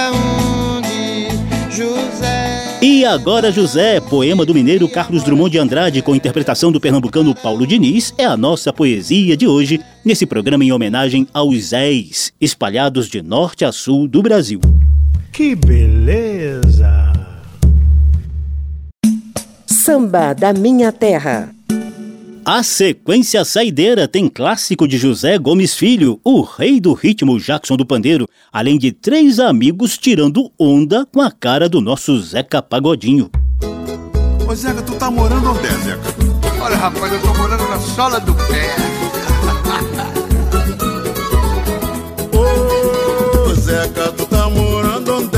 E 2.99 3.05
agora 3.05 3.49
José, 3.49 4.01
poema 4.01 4.45
do 4.45 4.53
mineiro 4.53 4.85
Carlos 4.89 5.23
Drummond 5.23 5.51
de 5.51 5.57
Andrade 5.57 6.01
com 6.01 6.13
interpretação 6.13 6.69
do 6.69 6.81
pernambucano 6.81 7.33
Paulo 7.33 7.65
Diniz, 7.65 8.13
é 8.17 8.25
a 8.25 8.35
nossa 8.35 8.73
poesia 8.73 9.37
de 9.37 9.47
hoje, 9.47 9.79
nesse 10.03 10.25
programa 10.25 10.65
em 10.65 10.73
homenagem 10.73 11.25
aos 11.33 11.69
Zés, 11.69 12.33
espalhados 12.41 13.07
de 13.07 13.21
norte 13.21 13.63
a 13.63 13.71
sul 13.71 14.05
do 14.05 14.21
Brasil. 14.21 14.59
Que 15.31 15.55
beleza! 15.55 17.13
Samba 19.65 20.33
da 20.33 20.51
Minha 20.51 20.91
Terra. 20.91 21.55
A 22.51 22.63
sequência 22.63 23.45
saideira 23.45 24.07
tem 24.07 24.27
clássico 24.27 24.87
de 24.87 24.97
José 24.97 25.37
Gomes 25.37 25.75
Filho, 25.75 26.19
o 26.23 26.41
rei 26.41 26.79
do 26.79 26.93
ritmo 26.93 27.39
Jackson 27.39 27.77
do 27.77 27.85
Pandeiro, 27.85 28.27
além 28.51 28.75
de 28.75 28.91
três 28.91 29.39
amigos 29.39 29.99
tirando 29.99 30.51
onda 30.57 31.05
com 31.05 31.21
a 31.21 31.29
cara 31.29 31.69
do 31.69 31.79
nosso 31.79 32.19
Zeca 32.19 32.59
Pagodinho. 32.59 33.29
Ô 34.49 34.55
Zeca, 34.55 34.81
tu 34.81 34.95
tá 34.95 35.11
morando 35.11 35.51
onde, 35.51 35.67
Zeca? 35.67 36.01
Olha, 36.59 36.75
rapaz, 36.75 37.13
eu 37.13 37.21
tô 37.21 37.33
morando 37.35 37.69
na 37.69 37.79
sola 37.79 38.19
do 38.19 38.33
pé. 38.33 38.75
Ô 43.45 43.53
Zeca, 43.53 44.11
tu 44.13 44.25
tá 44.25 44.49
morando 44.49 45.17
onde? 45.17 45.37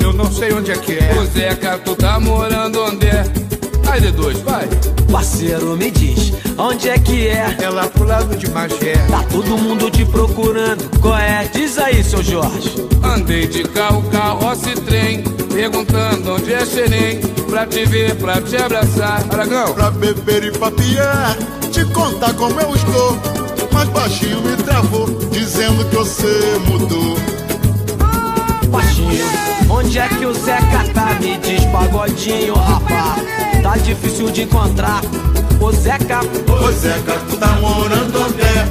Eu 0.00 0.12
não 0.12 0.30
sei 0.30 0.52
onde 0.52 0.70
é 0.70 0.76
que 0.76 0.92
é. 0.92 1.12
Ô 1.18 1.24
Zeca, 1.24 1.76
tu 1.78 1.96
tá 1.96 2.20
morando 2.20 2.84
onde 2.84 3.04
é? 3.04 3.24
Aí, 3.94 4.00
D2, 4.00 4.42
vai. 4.42 4.68
Parceiro, 5.08 5.76
me 5.76 5.88
diz, 5.88 6.32
onde 6.58 6.88
é 6.88 6.98
que 6.98 7.28
é? 7.28 7.56
É 7.62 7.70
lá 7.70 7.86
pro 7.86 8.04
lado 8.04 8.34
de 8.34 8.50
Magé. 8.50 8.94
Tá 9.08 9.22
todo 9.30 9.56
mundo 9.56 9.88
te 9.88 10.04
procurando, 10.04 10.82
qual 10.98 11.16
é? 11.16 11.48
Diz 11.54 11.78
aí, 11.78 12.02
seu 12.02 12.20
Jorge. 12.20 12.74
Andei 13.04 13.46
de 13.46 13.62
carro, 13.62 14.02
carroça 14.10 14.70
e 14.70 14.74
trem, 14.80 15.22
perguntando 15.22 16.34
onde 16.34 16.52
é 16.52 16.66
Xerém, 16.66 17.20
pra 17.48 17.68
te 17.68 17.84
ver, 17.84 18.16
pra 18.16 18.40
te 18.40 18.56
abraçar. 18.56 19.24
Aragão. 19.30 19.72
Pra 19.74 19.92
beber 19.92 20.42
e 20.42 20.50
papiar, 20.50 21.36
te 21.70 21.84
contar 21.92 22.34
como 22.34 22.60
eu 22.60 22.74
estou. 22.74 23.16
Mas 23.72 23.88
baixinho 23.90 24.42
me 24.42 24.56
travou, 24.56 25.06
dizendo 25.30 25.88
que 25.88 25.94
você 25.94 26.58
mudou. 26.66 27.16
Onde 29.70 29.98
é 29.98 30.08
que 30.08 30.26
o 30.26 30.34
Zeca 30.34 30.84
tá? 30.92 31.14
Me 31.20 31.38
diz, 31.38 31.64
pagodinho, 31.66 32.54
rapá. 32.54 33.16
Tá 33.62 33.76
difícil 33.76 34.30
de 34.30 34.42
encontrar. 34.42 35.00
Ô 35.60 35.70
Zeca, 35.72 36.20
Ô 36.20 36.72
Zeca, 36.72 37.12
tu 37.28 37.36
tá 37.36 37.48
morando 37.60 38.20
onde 38.20 38.42
é? 38.42 38.66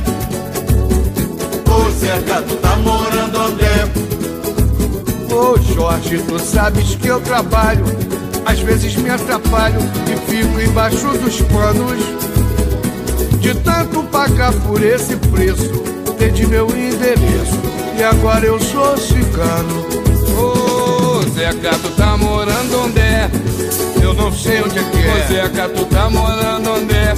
Ô 1.72 1.90
Zeca, 1.92 2.42
tu 2.42 2.56
tá 2.58 2.76
morando 2.78 3.40
onde 3.40 3.64
é? 3.64 5.34
Ô 5.34 5.58
Jorge, 5.74 6.18
tu 6.28 6.38
sabes 6.40 6.96
que 6.96 7.08
eu 7.08 7.22
trabalho. 7.22 7.86
Às 8.46 8.60
vezes 8.60 8.96
me 8.96 9.10
atrapalho 9.10 9.80
e 10.12 10.32
fico 10.32 10.60
embaixo 10.60 11.08
dos 11.18 11.42
panos. 11.42 12.00
De 13.40 13.56
tanto 13.56 14.04
pagar 14.04 14.54
por 14.54 14.84
esse 14.84 15.16
preço, 15.16 15.72
perdi 16.18 16.46
meu 16.46 16.68
endereço. 16.70 17.83
E 17.98 18.04
agora 18.04 18.46
eu 18.46 18.60
sou 18.60 18.98
cigano. 18.98 19.86
Ô 20.38 21.22
Zeca, 21.34 21.72
tu 21.82 21.90
tá 21.92 22.18
morando 22.18 22.82
onde 22.86 23.00
é? 23.00 23.30
Eu 24.02 24.14
não 24.14 24.32
sei 24.32 24.62
onde 24.62 24.80
é 24.80 24.84
que 24.84 24.98
é. 24.98 25.14
Ô 25.14 25.28
Zeca, 25.28 25.70
tu 25.70 25.86
tá 25.86 26.10
morando 26.10 26.72
onde 26.72 26.94
é? 26.94 27.14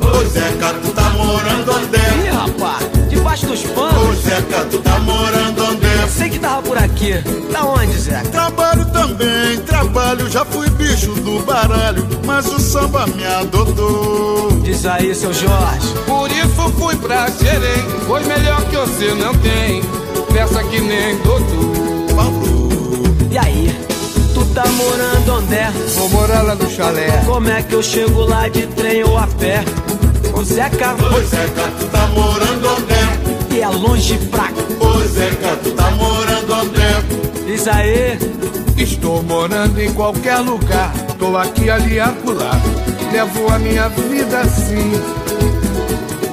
Ô 0.00 0.24
Zeca, 0.28 0.74
tu 0.82 0.92
tá 0.92 1.10
morando 1.10 1.72
onde 1.72 1.96
é? 1.96 2.26
Ih, 2.26 2.30
rapaz, 2.30 2.86
debaixo 3.08 3.46
dos 3.46 3.64
Ô 3.64 3.68
panos. 3.68 4.18
Zeca, 4.22 4.64
tu 4.70 4.78
tá 4.78 4.98
morando 5.00 5.64
onde 5.64 5.86
é? 5.86 6.06
Sei 6.08 6.30
que 6.30 6.38
tava 6.38 6.62
por 6.62 6.78
aqui. 6.78 7.14
Da 7.52 7.64
onde, 7.64 7.98
Zeca? 7.98 8.28
Trabalho 8.30 8.84
também, 8.86 9.58
trabalho, 9.66 10.30
já 10.30 10.44
bicho 10.80 11.12
do 11.20 11.40
baralho, 11.44 12.06
mas 12.24 12.46
o 12.46 12.58
samba 12.58 13.06
me 13.06 13.24
adotou. 13.24 14.50
Diz 14.62 14.86
aí, 14.86 15.14
seu 15.14 15.32
Jorge. 15.32 15.88
Por 16.06 16.30
isso 16.30 16.72
fui 16.78 16.96
pra 16.96 17.28
Xerém, 17.30 17.84
pois 18.06 18.26
melhor 18.26 18.62
que 18.64 18.76
você 18.76 19.14
não 19.14 19.34
tem. 19.34 19.82
Peça 20.32 20.62
que 20.64 20.80
nem 20.80 21.16
doutor. 21.18 21.90
E 23.30 23.38
aí? 23.38 23.76
Tu 24.34 24.44
tá 24.46 24.64
morando 24.66 25.34
onde 25.34 25.54
é? 25.54 25.70
Vou 25.96 26.08
morar 26.08 26.42
lá 26.42 26.54
no 26.54 26.68
chalé. 26.68 27.22
Como 27.26 27.48
é 27.48 27.62
que 27.62 27.74
eu 27.74 27.82
chego 27.82 28.24
lá 28.24 28.48
de 28.48 28.66
trem 28.68 29.04
ou 29.04 29.16
a 29.18 29.26
pé? 29.26 29.64
Ô 30.32 30.42
Zeca, 30.42 30.94
Ô 30.94 31.20
Zeca, 31.22 31.70
tu 31.78 31.86
tá 31.86 32.06
morando 32.08 32.68
onde 32.76 32.92
é? 32.92 33.56
e 33.56 33.60
é 33.60 33.68
longe 33.68 34.18
pra. 34.30 34.48
Ô 34.80 34.98
Zeca, 35.06 35.56
tu 35.62 35.70
tá 35.72 35.90
morando 35.92 36.54
onde 36.54 36.80
é? 36.80 37.19
Aí, 37.68 38.18
Estou 38.76 39.22
morando 39.22 39.78
em 39.78 39.92
qualquer 39.92 40.38
lugar. 40.38 40.90
Tô 41.18 41.36
aqui, 41.36 41.68
ali, 41.68 42.00
acolá. 42.00 42.52
Levo 43.12 43.52
a 43.52 43.58
minha 43.58 43.88
vida 43.88 44.40
assim. 44.40 44.92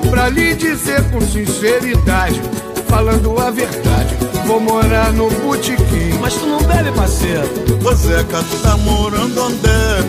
Pra 0.09 0.29
lhe 0.29 0.55
dizer 0.55 1.03
com 1.11 1.19
sinceridade, 1.19 2.41
falando 2.87 3.37
a 3.37 3.51
verdade, 3.51 4.15
vou 4.45 4.61
morar 4.61 5.11
no 5.11 5.29
botequim. 5.29 6.17
mas 6.21 6.33
tu 6.35 6.45
não 6.45 6.63
bebe, 6.63 6.91
parceiro. 6.93 7.43
Ô 7.83 7.93
Zeca, 7.93 8.41
tu 8.49 8.57
tá 8.63 8.77
morando 8.77 9.43
onde 9.43 9.67
é? 9.67 9.99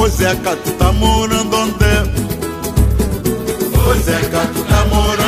Ô 0.00 0.08
Zeca, 0.08 0.56
tu 0.56 0.70
tá 0.72 0.90
morando 0.92 1.54
onde 1.54 1.84
é? 1.84 2.02
Ô 3.86 3.94
Zeca, 3.94 4.46
tu 4.54 4.64
tá 4.64 4.84
morando 4.86 5.20
é? 5.20 5.21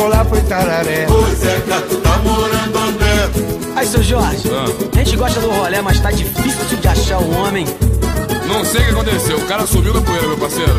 Vou 0.00 0.08
lá 0.08 0.24
pro 0.24 0.38
Itararé. 0.38 1.06
Ô 1.10 1.34
Zeca, 1.34 1.80
tu 1.82 1.96
tá 1.98 2.16
morando 2.18 2.78
onde 2.88 3.04
é? 3.04 3.78
Aí, 3.78 3.86
seu 3.86 4.02
Jorge, 4.02 4.48
Ah. 4.50 4.64
a 4.98 5.04
gente 5.04 5.16
gosta 5.16 5.40
do 5.40 5.50
rolê, 5.50 5.80
mas 5.82 6.00
tá 6.00 6.10
difícil 6.10 6.78
de 6.80 6.88
achar 6.88 7.18
um 7.18 7.38
homem. 7.38 7.66
Não 8.48 8.64
sei 8.64 8.80
o 8.80 8.84
que 8.84 8.90
aconteceu, 8.92 9.36
o 9.36 9.46
cara 9.46 9.66
sumiu 9.66 9.92
da 9.92 10.00
poeira, 10.00 10.26
meu 10.26 10.38
parceiro. 10.38 10.74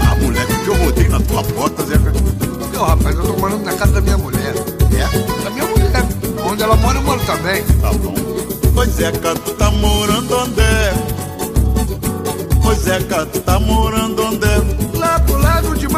Ah, 0.00 0.14
moleque, 0.22 0.54
que 0.64 0.68
eu 0.68 0.74
rodei 0.76 1.08
na 1.08 1.20
tua 1.20 1.42
porta, 1.42 1.82
Zeca. 1.84 2.12
Meu 2.70 2.84
rapaz, 2.84 3.16
eu 3.16 3.22
tô 3.24 3.32
morando 3.34 3.64
na 3.64 3.72
casa 3.74 3.92
da 3.92 4.00
minha 4.00 4.16
mulher. 4.18 4.54
É? 4.92 5.42
Da 5.44 5.50
minha 5.50 5.64
mulher. 5.66 5.88
Onde 6.48 6.62
ela 6.62 6.76
mora, 6.76 6.98
eu 6.98 7.02
moro 7.02 7.20
também. 7.26 7.62
Tá 7.80 7.90
bom. 7.92 8.14
Ô 8.80 8.84
Zeca, 8.84 9.34
tu 9.34 9.52
tá 9.54 9.70
morando 9.72 10.36
onde 10.38 10.60
é? 10.60 10.94
Ô 12.64 12.72
Zeca, 12.74 13.26
tu 13.26 13.40
tá 13.40 13.58
morando 13.58 14.22
onde 14.22 14.46
é? 14.46 14.87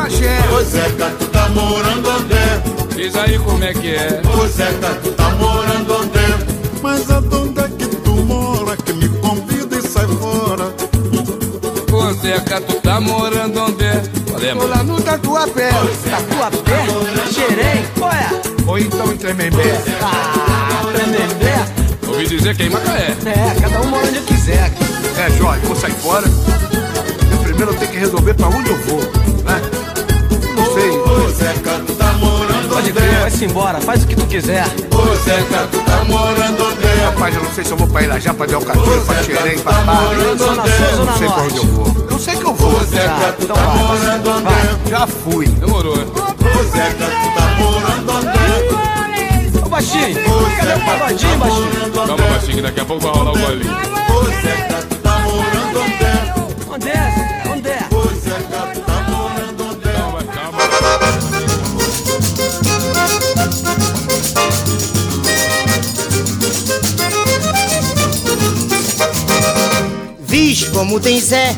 Magé. 0.01 0.39
Ô 0.51 0.63
Zeca, 0.63 1.11
tu 1.19 1.27
tá 1.27 1.47
morando 1.51 2.09
onde 2.09 2.33
é? 2.33 2.63
Diz 2.97 3.15
aí 3.17 3.39
como 3.39 3.63
é 3.63 3.75
que 3.75 3.95
é. 3.95 4.23
Ô 4.35 4.47
Zeca, 4.47 4.95
tu 5.03 5.13
tá 5.13 5.29
morando 5.33 5.95
onde 5.95 6.19
é? 6.19 6.39
Mas 6.83 7.11
aonde 7.11 7.61
é 7.61 7.69
que 7.69 7.87
tu 7.97 8.13
mora? 8.13 8.79
Que 8.79 8.95
me 8.95 9.09
convida 9.21 9.77
e 9.77 9.83
sai 9.83 10.07
fora. 10.07 10.75
Ô 11.93 12.13
Zeca, 12.15 12.63
tu 12.63 12.81
tá 12.81 12.99
morando 12.99 13.61
onde 13.61 13.85
é? 13.85 14.03
Valeu, 14.33 14.57
Tô 14.57 14.67
lá 14.69 14.83
no 14.83 15.01
Tatuapé. 15.03 15.69
Tatuapé, 15.69 16.87
Xerém, 17.31 17.85
qual 17.99 18.11
é? 18.11 18.31
Ou 18.67 18.79
então 18.79 19.13
em 19.13 19.19
Tremembé. 19.19 19.83
Ah, 20.01 20.83
Tremembé. 20.95 22.09
Ouvi 22.09 22.27
dizer 22.27 22.57
que 22.57 22.63
é 22.63 22.67
em 22.67 22.71
Macaé. 22.71 23.17
É, 23.27 23.61
cada 23.61 23.83
um 23.83 23.89
mora 23.91 24.07
onde 24.07 24.21
quiser. 24.21 24.73
É, 25.19 25.31
Jorge, 25.37 25.61
vou 25.67 25.77
sair 25.77 25.93
fora. 25.93 26.27
Eu 27.31 27.39
primeiro 27.43 27.73
eu 27.73 27.77
tenho 27.77 27.91
que 27.91 27.99
resolver 27.99 28.33
pra 28.33 28.49
onde 28.49 28.71
eu 28.71 28.79
vou. 28.79 29.30
Ô 31.11 31.29
Zeca, 31.31 31.81
tu 31.87 31.95
tá 31.95 32.13
morando 32.15 32.69
Pode 32.69 32.91
onde 32.91 32.93
crer, 32.93 33.21
vai-se 33.21 33.45
embora, 33.45 33.81
faz 33.81 34.05
o 34.05 34.07
que 34.07 34.15
tu 34.17 34.27
quiser. 34.27 34.65
Ô 34.93 35.15
Zeca, 35.17 35.69
tu 35.71 35.79
tá 35.81 36.05
morando 36.05 36.65
onde 36.65 36.87
é? 36.87 37.05
Rapaz, 37.07 37.35
eu 37.35 37.43
não 37.43 37.53
sei 37.53 37.65
se 37.65 37.71
eu 37.73 37.77
vou 37.77 37.89
pra 37.89 38.03
Irajá, 38.03 38.33
pra 38.35 38.47
Delcatinho, 38.47 39.05
pra 39.05 39.23
Xerém, 39.23 39.59
pra 39.59 39.73
Barra. 39.73 40.15
Zona 40.37 40.63
Sul, 40.63 40.85
Eu 40.87 40.97
Zona 40.97 41.05
não 41.11 41.19
sei 41.19 41.29
pra 41.29 41.43
onde 41.43 41.57
eu 41.57 41.65
vou. 41.65 42.07
Eu 42.11 42.19
sei 42.19 42.37
que 42.37 42.45
eu 42.45 42.55
vou. 42.55 42.77
Ô 42.77 42.85
Zeca, 42.85 43.35
tu 43.39 43.45
então 43.45 43.57
tá 43.57 43.63
vai. 43.63 43.77
morando 43.79 44.31
onde? 44.31 44.91
Já 44.91 45.07
fui. 45.07 45.47
Demorou, 45.47 45.97
né? 45.97 46.05
Ô 46.05 46.63
Zeca, 46.65 47.07
tu 47.07 47.35
tá 47.35 47.47
morando 47.59 48.13
onde 48.13 48.29
é? 48.29 49.65
Ô, 49.65 49.69
baixinho, 49.69 50.15
cadê 50.59 50.75
o 50.75 50.81
pagodinho, 50.85 51.39
baixinho? 51.39 51.91
Calma, 51.95 52.17
baixinho, 52.17 52.57
que 52.57 52.63
daqui 52.63 52.81
a 52.81 52.85
pouco 52.85 53.03
vai 53.03 53.13
rolar 53.13 53.33
o 53.33 53.39
golinho. 53.39 53.73
Ô 53.73 54.25
Zeca, 54.25 54.87
como 70.81 70.99
tem 70.99 71.21
Zé, 71.21 71.55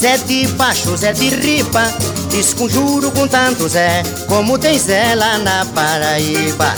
Zé 0.00 0.16
de 0.26 0.46
baixo, 0.54 0.96
Zé 0.96 1.12
de 1.12 1.28
ripa. 1.28 1.82
Desconjuro 2.30 3.10
com 3.10 3.28
tanto 3.28 3.68
Zé, 3.68 4.02
como 4.26 4.58
tem 4.58 4.78
Zé 4.78 5.14
lá 5.14 5.36
na 5.36 5.66
Paraíba. 5.66 6.74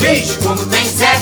Vixe, 0.00 0.36
como 0.42 0.66
tem 0.66 0.84
Zé, 0.84 1.12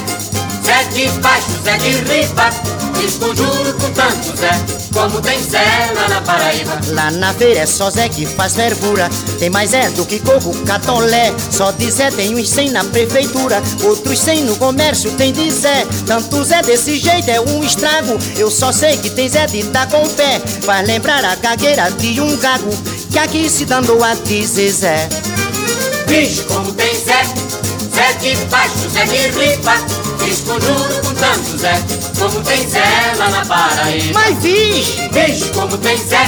Zé 0.65 0.85
de 0.95 1.09
baixo, 1.21 1.51
Zé 1.63 1.77
de 1.77 1.91
ripa. 2.11 2.78
Desconjuro 2.99 3.75
com 3.75 3.91
tanto 3.93 4.37
Zé, 4.37 4.51
como 4.93 5.21
tem 5.21 5.41
Zé 5.43 5.93
lá 5.95 6.09
na 6.09 6.21
Paraíba. 6.21 6.81
Lá 6.89 7.11
na 7.13 7.33
feira 7.33 7.61
é 7.61 7.67
só 7.67 7.91
Zé 7.91 8.09
que 8.09 8.27
faz 8.27 8.55
fervura. 8.55 9.09
Tem 9.39 9.49
mais 9.49 9.71
Zé 9.71 9.89
do 9.91 10.05
que 10.05 10.19
coco, 10.19 10.53
catolé. 10.65 11.33
Só 11.51 11.71
de 11.71 11.91
Zé 11.91 12.11
tem 12.11 12.35
uns 12.35 12.49
100 12.51 12.71
na 12.71 12.85
prefeitura. 12.85 13.63
Outros 13.85 14.19
100 14.19 14.45
no 14.45 14.57
comércio 14.57 15.11
tem 15.13 15.33
de 15.33 15.51
Zé. 15.51 15.87
Tanto 16.07 16.43
Zé 16.45 16.61
desse 16.63 16.99
jeito 16.99 17.31
é 17.31 17.41
um 17.41 17.63
estrago. 17.63 18.19
Eu 18.37 18.51
só 18.51 18.73
sei 18.73 18.97
que 18.97 19.11
tem 19.11 19.29
Zé 19.29 19.47
de 19.47 19.63
dar 19.65 19.89
com 19.89 20.07
pé. 20.09 20.41
Faz 20.63 20.87
lembrar 20.87 21.25
a 21.25 21.37
gagueira 21.37 21.91
de 21.93 22.21
um 22.21 22.37
gago. 22.37 22.71
Que 23.13 23.19
aqui 23.19 23.49
se 23.49 23.65
dando 23.65 24.03
a 24.03 24.15
dizer 24.15 24.71
Zé. 24.71 25.09
Vixe, 26.07 26.43
como 26.45 26.73
tem 26.73 26.95
Zé, 26.95 27.23
Zé 27.99 28.13
de 28.21 28.37
baixo, 28.45 28.89
Zé 28.91 29.05
de 29.07 29.27
ripa. 29.37 29.75
Desconjuro 30.25 31.03
com 31.03 31.15
tanto 31.15 31.59
Zé, 31.59 31.83
como 32.17 32.41
tem 32.43 32.65
Zé 32.69 32.81
lá 33.17 33.29
na 33.29 33.45
Paraíba. 33.45 34.21
Mas 34.21 34.39
vixe, 34.39 35.09
vixe, 35.11 35.49
como 35.51 35.77
tem 35.79 35.97
Zé, 35.97 36.25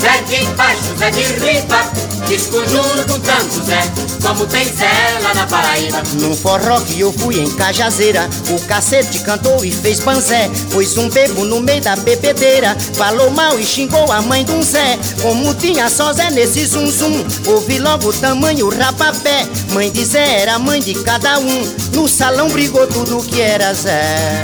Zé 0.00 0.22
de 0.28 0.46
baixo, 0.54 0.94
Zé 0.96 1.10
de 1.10 1.22
ripa. 1.22 1.84
Desconjuro 2.26 3.04
com 3.08 3.20
tanto 3.20 3.62
Zé, 3.64 3.82
como 4.22 4.46
tem 4.46 4.64
Zé 4.64 5.18
lá 5.22 5.34
na 5.34 5.46
Paraíba. 5.46 6.02
No 6.14 6.34
forró 6.34 6.80
que 6.80 7.00
eu 7.00 7.12
fui 7.12 7.40
em 7.40 7.50
Cajazeira, 7.50 8.28
o 8.50 8.60
cacete 8.66 9.20
cantou 9.20 9.64
e 9.64 9.70
fez 9.70 10.00
banzé. 10.00 10.50
Pôs 10.72 10.96
um 10.96 11.08
bebo 11.08 11.44
no 11.44 11.60
meio 11.60 11.82
da 11.82 11.96
bebedeira, 11.96 12.76
falou 12.94 13.30
mal 13.30 13.58
e 13.58 13.66
xingou 13.66 14.10
a 14.10 14.22
mãe 14.22 14.44
de 14.44 14.52
um 14.52 14.62
Zé. 14.62 14.98
Como 15.20 15.54
tinha 15.54 15.90
só 15.90 16.12
Zé 16.12 16.30
nesse 16.30 16.64
zum 16.66 16.90
zum, 16.90 17.24
ouvi 17.46 17.78
logo 17.78 18.08
o 18.08 18.12
tamanho 18.12 18.68
rapapé. 18.70 19.46
Mãe 19.72 19.90
de 19.90 20.04
Zé 20.04 20.40
era 20.40 20.58
mãe 20.58 20.80
de 20.80 20.94
cada 21.02 21.38
um, 21.38 21.74
no 21.92 22.08
salão 22.08 22.48
brigou 22.48 22.86
tudo 22.86 23.22
que 23.24 23.40
era 23.40 23.74
Zé. 23.74 24.42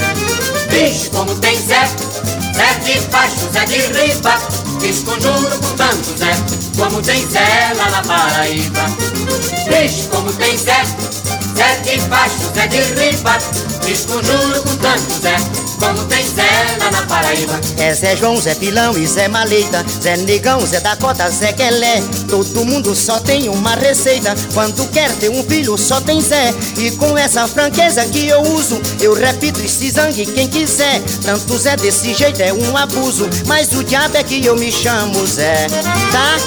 Bicho, 0.71 1.11
como 1.11 1.35
tem 1.37 1.57
Zé, 1.57 1.89
Zé 2.55 2.75
de 2.85 3.01
baixo, 3.09 3.49
Zé 3.53 3.65
de 3.65 4.68
ripa. 4.79 4.87
Desconjuro 4.87 5.59
com 5.59 5.77
tanto 5.77 6.17
Zé, 6.17 6.31
como 6.77 7.03
tem 7.03 7.27
Zé 7.27 7.73
lá 7.77 7.91
na 7.91 8.03
Paraíba. 8.03 8.81
Bicho, 9.69 10.09
como 10.09 10.33
tem 10.35 10.57
Zé, 10.57 10.85
Zé 11.57 11.77
de 11.83 12.01
baixo, 12.09 12.51
Zé 12.55 12.67
de 12.69 12.81
ripa. 12.95 13.39
Desconjuro 13.85 14.63
com 14.63 14.77
tanto 14.77 15.15
Zé, 15.21 15.37
como 15.79 16.05
tem 16.05 16.27
Zé 16.27 16.77
lá 16.79 16.91
na 16.91 17.03
Paraíba. 17.07 17.61
É 17.79 17.95
Zé 17.95 18.17
João, 18.17 18.41
Zé 18.41 18.55
Pilão 18.55 18.97
e 18.97 19.07
Zé 19.07 19.29
Maleta, 19.29 19.85
Zé 20.03 20.17
Negão, 20.17 20.65
Zé 20.67 20.81
Dakota, 20.81 21.31
Zé 21.31 21.53
Quelé. 21.53 22.03
Todo 22.29 22.65
mundo 22.65 22.95
só 22.95 23.19
tem 23.21 23.49
uma 23.49 23.75
receita. 23.75 24.35
Quando 24.53 24.89
quer 24.91 25.11
ter 25.17 25.31
um 25.31 25.43
filho, 25.43 25.77
só 25.79 26.01
tem 26.01 26.21
Zé. 26.21 26.55
E 26.77 26.91
com 26.93 27.17
essa 27.17 27.47
franqueza 27.47 28.05
que 28.07 28.27
eu 28.29 28.43
uso, 28.43 28.81
eu 29.01 29.15
repito 29.15 29.61
e 29.61 29.69
se 29.69 29.91
zangue 29.91 30.27
quem 30.27 30.49
quiser. 30.49 31.01
Tanto 31.23 31.57
Zé 31.57 31.77
desse 31.77 32.15
jeito 32.15 32.41
é 32.41 32.53
um 32.53 32.77
abuso, 32.77 33.29
mas 33.47 33.73
o 33.73 33.83
diabo 33.85 34.17
é 34.17 34.23
que 34.23 34.45
eu 34.45 34.57
me 34.57 34.71
chamo 34.71 35.27
Zé, 35.27 35.67
tá? 36.13 36.39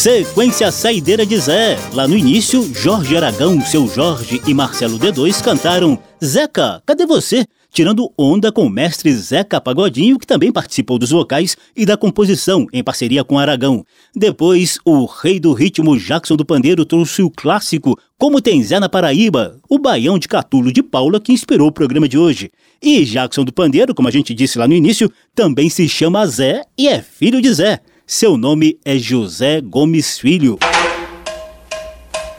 Sequência 0.00 0.72
Saideira 0.72 1.26
de 1.26 1.36
Zé. 1.36 1.76
Lá 1.92 2.08
no 2.08 2.16
início, 2.16 2.66
Jorge 2.74 3.14
Aragão, 3.14 3.60
seu 3.60 3.86
Jorge 3.86 4.40
e 4.46 4.54
Marcelo 4.54 4.98
D2 4.98 5.44
cantaram 5.44 5.98
Zeca, 6.24 6.82
cadê 6.86 7.04
você? 7.04 7.44
Tirando 7.70 8.10
onda 8.16 8.50
com 8.50 8.64
o 8.64 8.70
mestre 8.70 9.12
Zeca 9.12 9.60
Pagodinho, 9.60 10.18
que 10.18 10.26
também 10.26 10.50
participou 10.50 10.98
dos 10.98 11.10
vocais 11.10 11.54
e 11.76 11.84
da 11.84 11.98
composição 11.98 12.66
em 12.72 12.82
parceria 12.82 13.22
com 13.22 13.38
Aragão. 13.38 13.84
Depois, 14.16 14.78
o 14.86 15.04
rei 15.04 15.38
do 15.38 15.52
ritmo 15.52 15.98
Jackson 15.98 16.34
do 16.34 16.46
Pandeiro 16.46 16.86
trouxe 16.86 17.22
o 17.22 17.28
clássico 17.28 17.94
Como 18.16 18.40
Tem 18.40 18.62
Zé 18.62 18.80
na 18.80 18.88
Paraíba, 18.88 19.58
o 19.68 19.78
baião 19.78 20.18
de 20.18 20.28
Catulo 20.28 20.72
de 20.72 20.82
Paula 20.82 21.20
que 21.20 21.30
inspirou 21.30 21.68
o 21.68 21.72
programa 21.72 22.08
de 22.08 22.16
hoje. 22.16 22.50
E 22.82 23.04
Jackson 23.04 23.44
do 23.44 23.52
Pandeiro, 23.52 23.94
como 23.94 24.08
a 24.08 24.10
gente 24.10 24.32
disse 24.32 24.58
lá 24.58 24.66
no 24.66 24.72
início, 24.72 25.12
também 25.34 25.68
se 25.68 25.86
chama 25.90 26.26
Zé 26.26 26.62
e 26.78 26.88
é 26.88 27.02
filho 27.02 27.42
de 27.42 27.52
Zé. 27.52 27.80
Seu 28.12 28.36
nome 28.36 28.76
é 28.84 28.98
José 28.98 29.60
Gomes 29.60 30.18
Filho. 30.18 30.58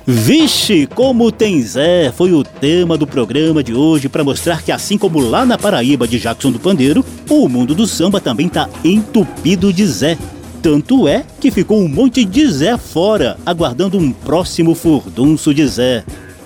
Vixe, 0.05 0.85
como 0.85 1.31
tem 1.31 1.61
Zé 1.61 2.11
foi 2.11 2.33
o 2.33 2.43
tema 2.43 2.97
do 2.97 3.07
programa 3.07 3.63
de 3.63 3.73
hoje 3.73 4.09
para 4.09 4.21
mostrar 4.21 4.61
que 4.61 4.69
assim 4.69 4.97
como 4.97 5.21
lá 5.21 5.45
na 5.45 5.57
Paraíba 5.57 6.05
de 6.05 6.19
Jackson 6.19 6.51
do 6.51 6.59
Pandeiro, 6.59 7.05
o 7.29 7.47
mundo 7.47 7.73
do 7.73 7.87
samba 7.87 8.19
também 8.19 8.49
tá 8.49 8.69
entupido 8.83 9.71
de 9.71 9.87
Zé. 9.87 10.17
Tanto 10.61 11.07
é 11.07 11.23
que 11.39 11.49
ficou 11.49 11.79
um 11.79 11.87
monte 11.87 12.25
de 12.25 12.45
Zé 12.51 12.77
fora, 12.77 13.37
aguardando 13.45 13.97
um 13.97 14.11
próximo 14.11 14.75
furdunço 14.75 15.53
de 15.53 15.65
Zé. 15.65 16.03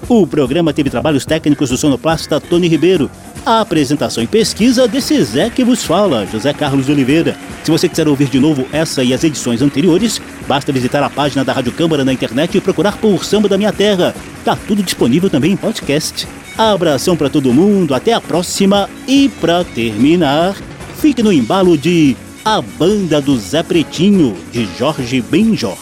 O 0.07 0.27
programa 0.27 0.71
teve 0.71 0.91
trabalhos 0.91 1.25
técnicos 1.25 1.71
do 1.71 1.77
sonoplasta 1.77 2.39
Tony 2.39 2.67
Ribeiro. 2.67 3.09
A 3.45 3.61
apresentação 3.61 4.23
e 4.23 4.27
pesquisa 4.27 4.87
desse 4.87 5.23
Zé 5.23 5.51
que 5.51 5.63
vos 5.63 5.83
fala, 5.83 6.25
José 6.25 6.51
Carlos 6.51 6.87
de 6.87 6.91
Oliveira. 6.91 7.37
Se 7.63 7.69
você 7.69 7.87
quiser 7.87 8.07
ouvir 8.07 8.27
de 8.27 8.39
novo 8.39 8.65
essa 8.71 9.03
e 9.03 9.13
as 9.13 9.23
edições 9.23 9.61
anteriores, 9.61 10.19
basta 10.47 10.71
visitar 10.71 11.03
a 11.03 11.11
página 11.11 11.45
da 11.45 11.53
Rádio 11.53 11.71
Câmara 11.71 12.03
na 12.03 12.11
internet 12.11 12.57
e 12.57 12.61
procurar 12.61 12.97
por 12.97 13.23
Samba 13.23 13.47
da 13.47 13.55
Minha 13.55 13.71
Terra. 13.71 14.15
Tá 14.43 14.57
tudo 14.67 14.81
disponível 14.81 15.29
também 15.29 15.51
em 15.51 15.57
podcast. 15.57 16.27
Abração 16.57 17.15
para 17.15 17.29
todo 17.29 17.53
mundo, 17.53 17.93
até 17.93 18.13
a 18.13 18.21
próxima 18.21 18.89
e 19.07 19.29
para 19.29 19.63
terminar, 19.63 20.55
fique 20.99 21.21
no 21.21 21.31
embalo 21.31 21.77
de 21.77 22.17
A 22.43 22.59
Banda 22.63 23.21
do 23.21 23.37
Zé 23.37 23.61
Pretinho, 23.61 24.35
de 24.51 24.67
Jorge 24.75 25.21
Benjor. 25.21 25.77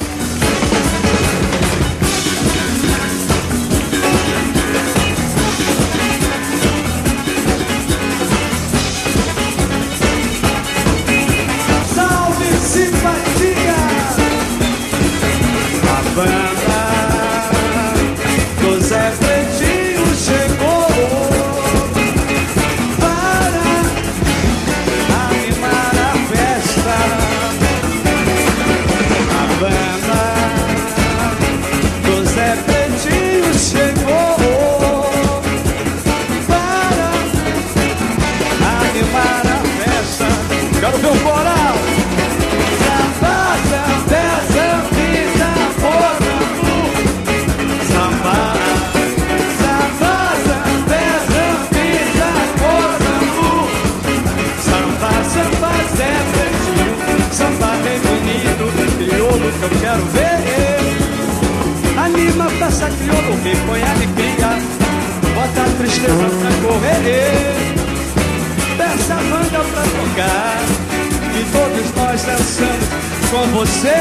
Com 73.33 73.47
você. 73.47 73.95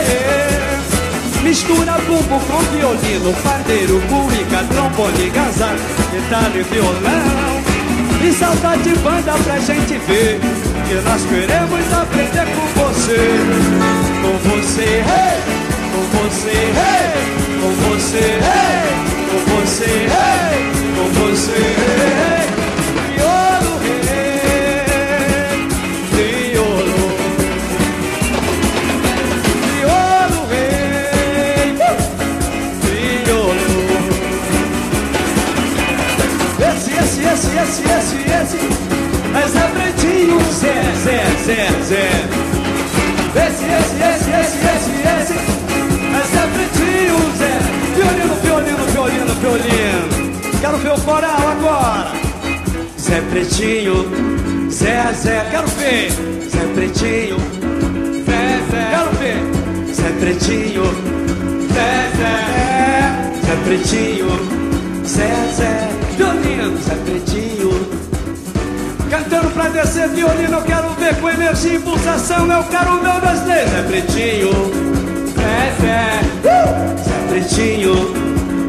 Mistura 1.43 1.93
bumbo 2.07 2.39
com 2.39 2.59
violino, 2.77 3.33
pandeiro, 3.43 4.01
cuíca, 4.03 4.63
trombone, 4.69 5.31
gazar, 5.31 5.75
guitarra 6.13 6.53
e 6.55 6.63
violão. 6.63 7.63
E 8.23 8.33
saudade 8.33 8.83
de 8.83 8.95
banda 8.97 9.33
pra 9.43 9.59
gente 9.59 9.99
ver, 10.07 10.39
que 10.87 10.95
nós 10.95 11.25
queremos 11.25 11.93
aprender 11.93 12.47
com 12.55 12.67
você. 12.81 13.21
Com 14.23 14.35
você, 14.51 14.83
hey! 14.83 15.41
com 15.93 16.03
você, 16.19 16.49
hey! 16.49 17.13
com 17.61 17.73
você, 17.89 18.19
hey! 18.19 18.93
com 19.31 19.41
você, 19.51 19.85
hey! 19.87 20.63
com 20.95 21.09
você. 21.21 21.53
Hey! 21.53 22.33
Crioulo, 22.33 22.52
Zé, 41.45 41.55
Zé, 41.55 41.69
Zé. 41.83 42.07
Esse, 43.35 43.65
esse, 43.65 43.97
esse, 44.11 44.31
esse, 44.41 44.59
esse, 44.73 44.93
esse. 45.15 45.37
Mas 46.13 46.31
é 46.35 46.45
pretinho, 46.55 47.19
Zé. 47.39 47.53
Violino, 47.97 48.35
violino, 48.43 48.85
violino, 48.93 49.35
violino. 49.41 50.03
Quero 50.61 50.79
ver 50.79 50.93
o 50.93 51.01
coral 51.01 51.49
agora. 51.49 52.23
Pretinho, 53.33 54.05
Zé, 54.71 55.13
Zé, 55.15 55.43
quero 55.51 55.67
ver. 55.79 56.11
Zé 56.51 56.61
Pretinho, 56.75 57.37
Zé, 58.27 58.61
Zé, 58.71 58.83
quero 58.91 59.11
ver. 59.19 59.39
Zé 59.95 60.09
Pretinho, 60.21 60.85
Zé, 61.73 61.89
Zé, 62.19 62.35
Zé 63.47 63.55
Pretinho, 63.65 64.29
Zé, 65.07 65.29
Zé, 65.57 65.73
violino, 66.17 66.77
Zé 66.77 66.95
Pretinho. 67.07 67.52
Cantando 69.33 69.51
pra 69.55 69.69
descer 69.69 70.09
violino, 70.11 70.59
eu 70.59 70.63
quero 70.63 70.91
ver 70.91 71.19
com 71.19 71.31
energia 71.31 71.77
e 71.77 71.79
pulsação, 71.79 72.53
eu 72.53 72.63
quero 72.65 73.01
ver 73.01 73.17
o 73.17 73.21
desdém. 73.21 73.67
Zé 73.67 73.83
Pretinho, 73.89 74.51
Zé, 75.33 75.73
Zé, 75.81 76.21
uh! 76.45 76.99
Zé 76.99 77.29
Pretinho, 77.29 77.95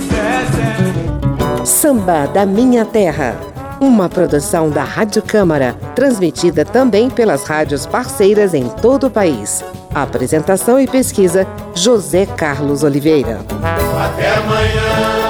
Zé, 0.07 1.57
Zé. 1.59 1.66
Samba 1.66 2.28
da 2.28 2.45
Minha 2.45 2.86
Terra. 2.86 3.36
Uma 3.82 4.07
produção 4.07 4.70
da 4.70 4.86
Rádio 4.86 5.22
Câmara, 5.22 5.76
transmitida 5.95 6.64
também 6.64 7.09
pelas 7.09 7.43
rádios 7.43 7.86
parceiras 7.86 8.53
em 8.53 8.70
todo 8.70 9.07
o 9.07 9.11
país. 9.11 9.61
Apresentação 9.93 10.80
e 10.80 10.88
pesquisa: 10.88 11.45
José 11.76 12.26
Carlos 12.26 12.84
Oliveira. 12.84 13.41
Até 14.01 14.34
amanhã. 14.38 15.22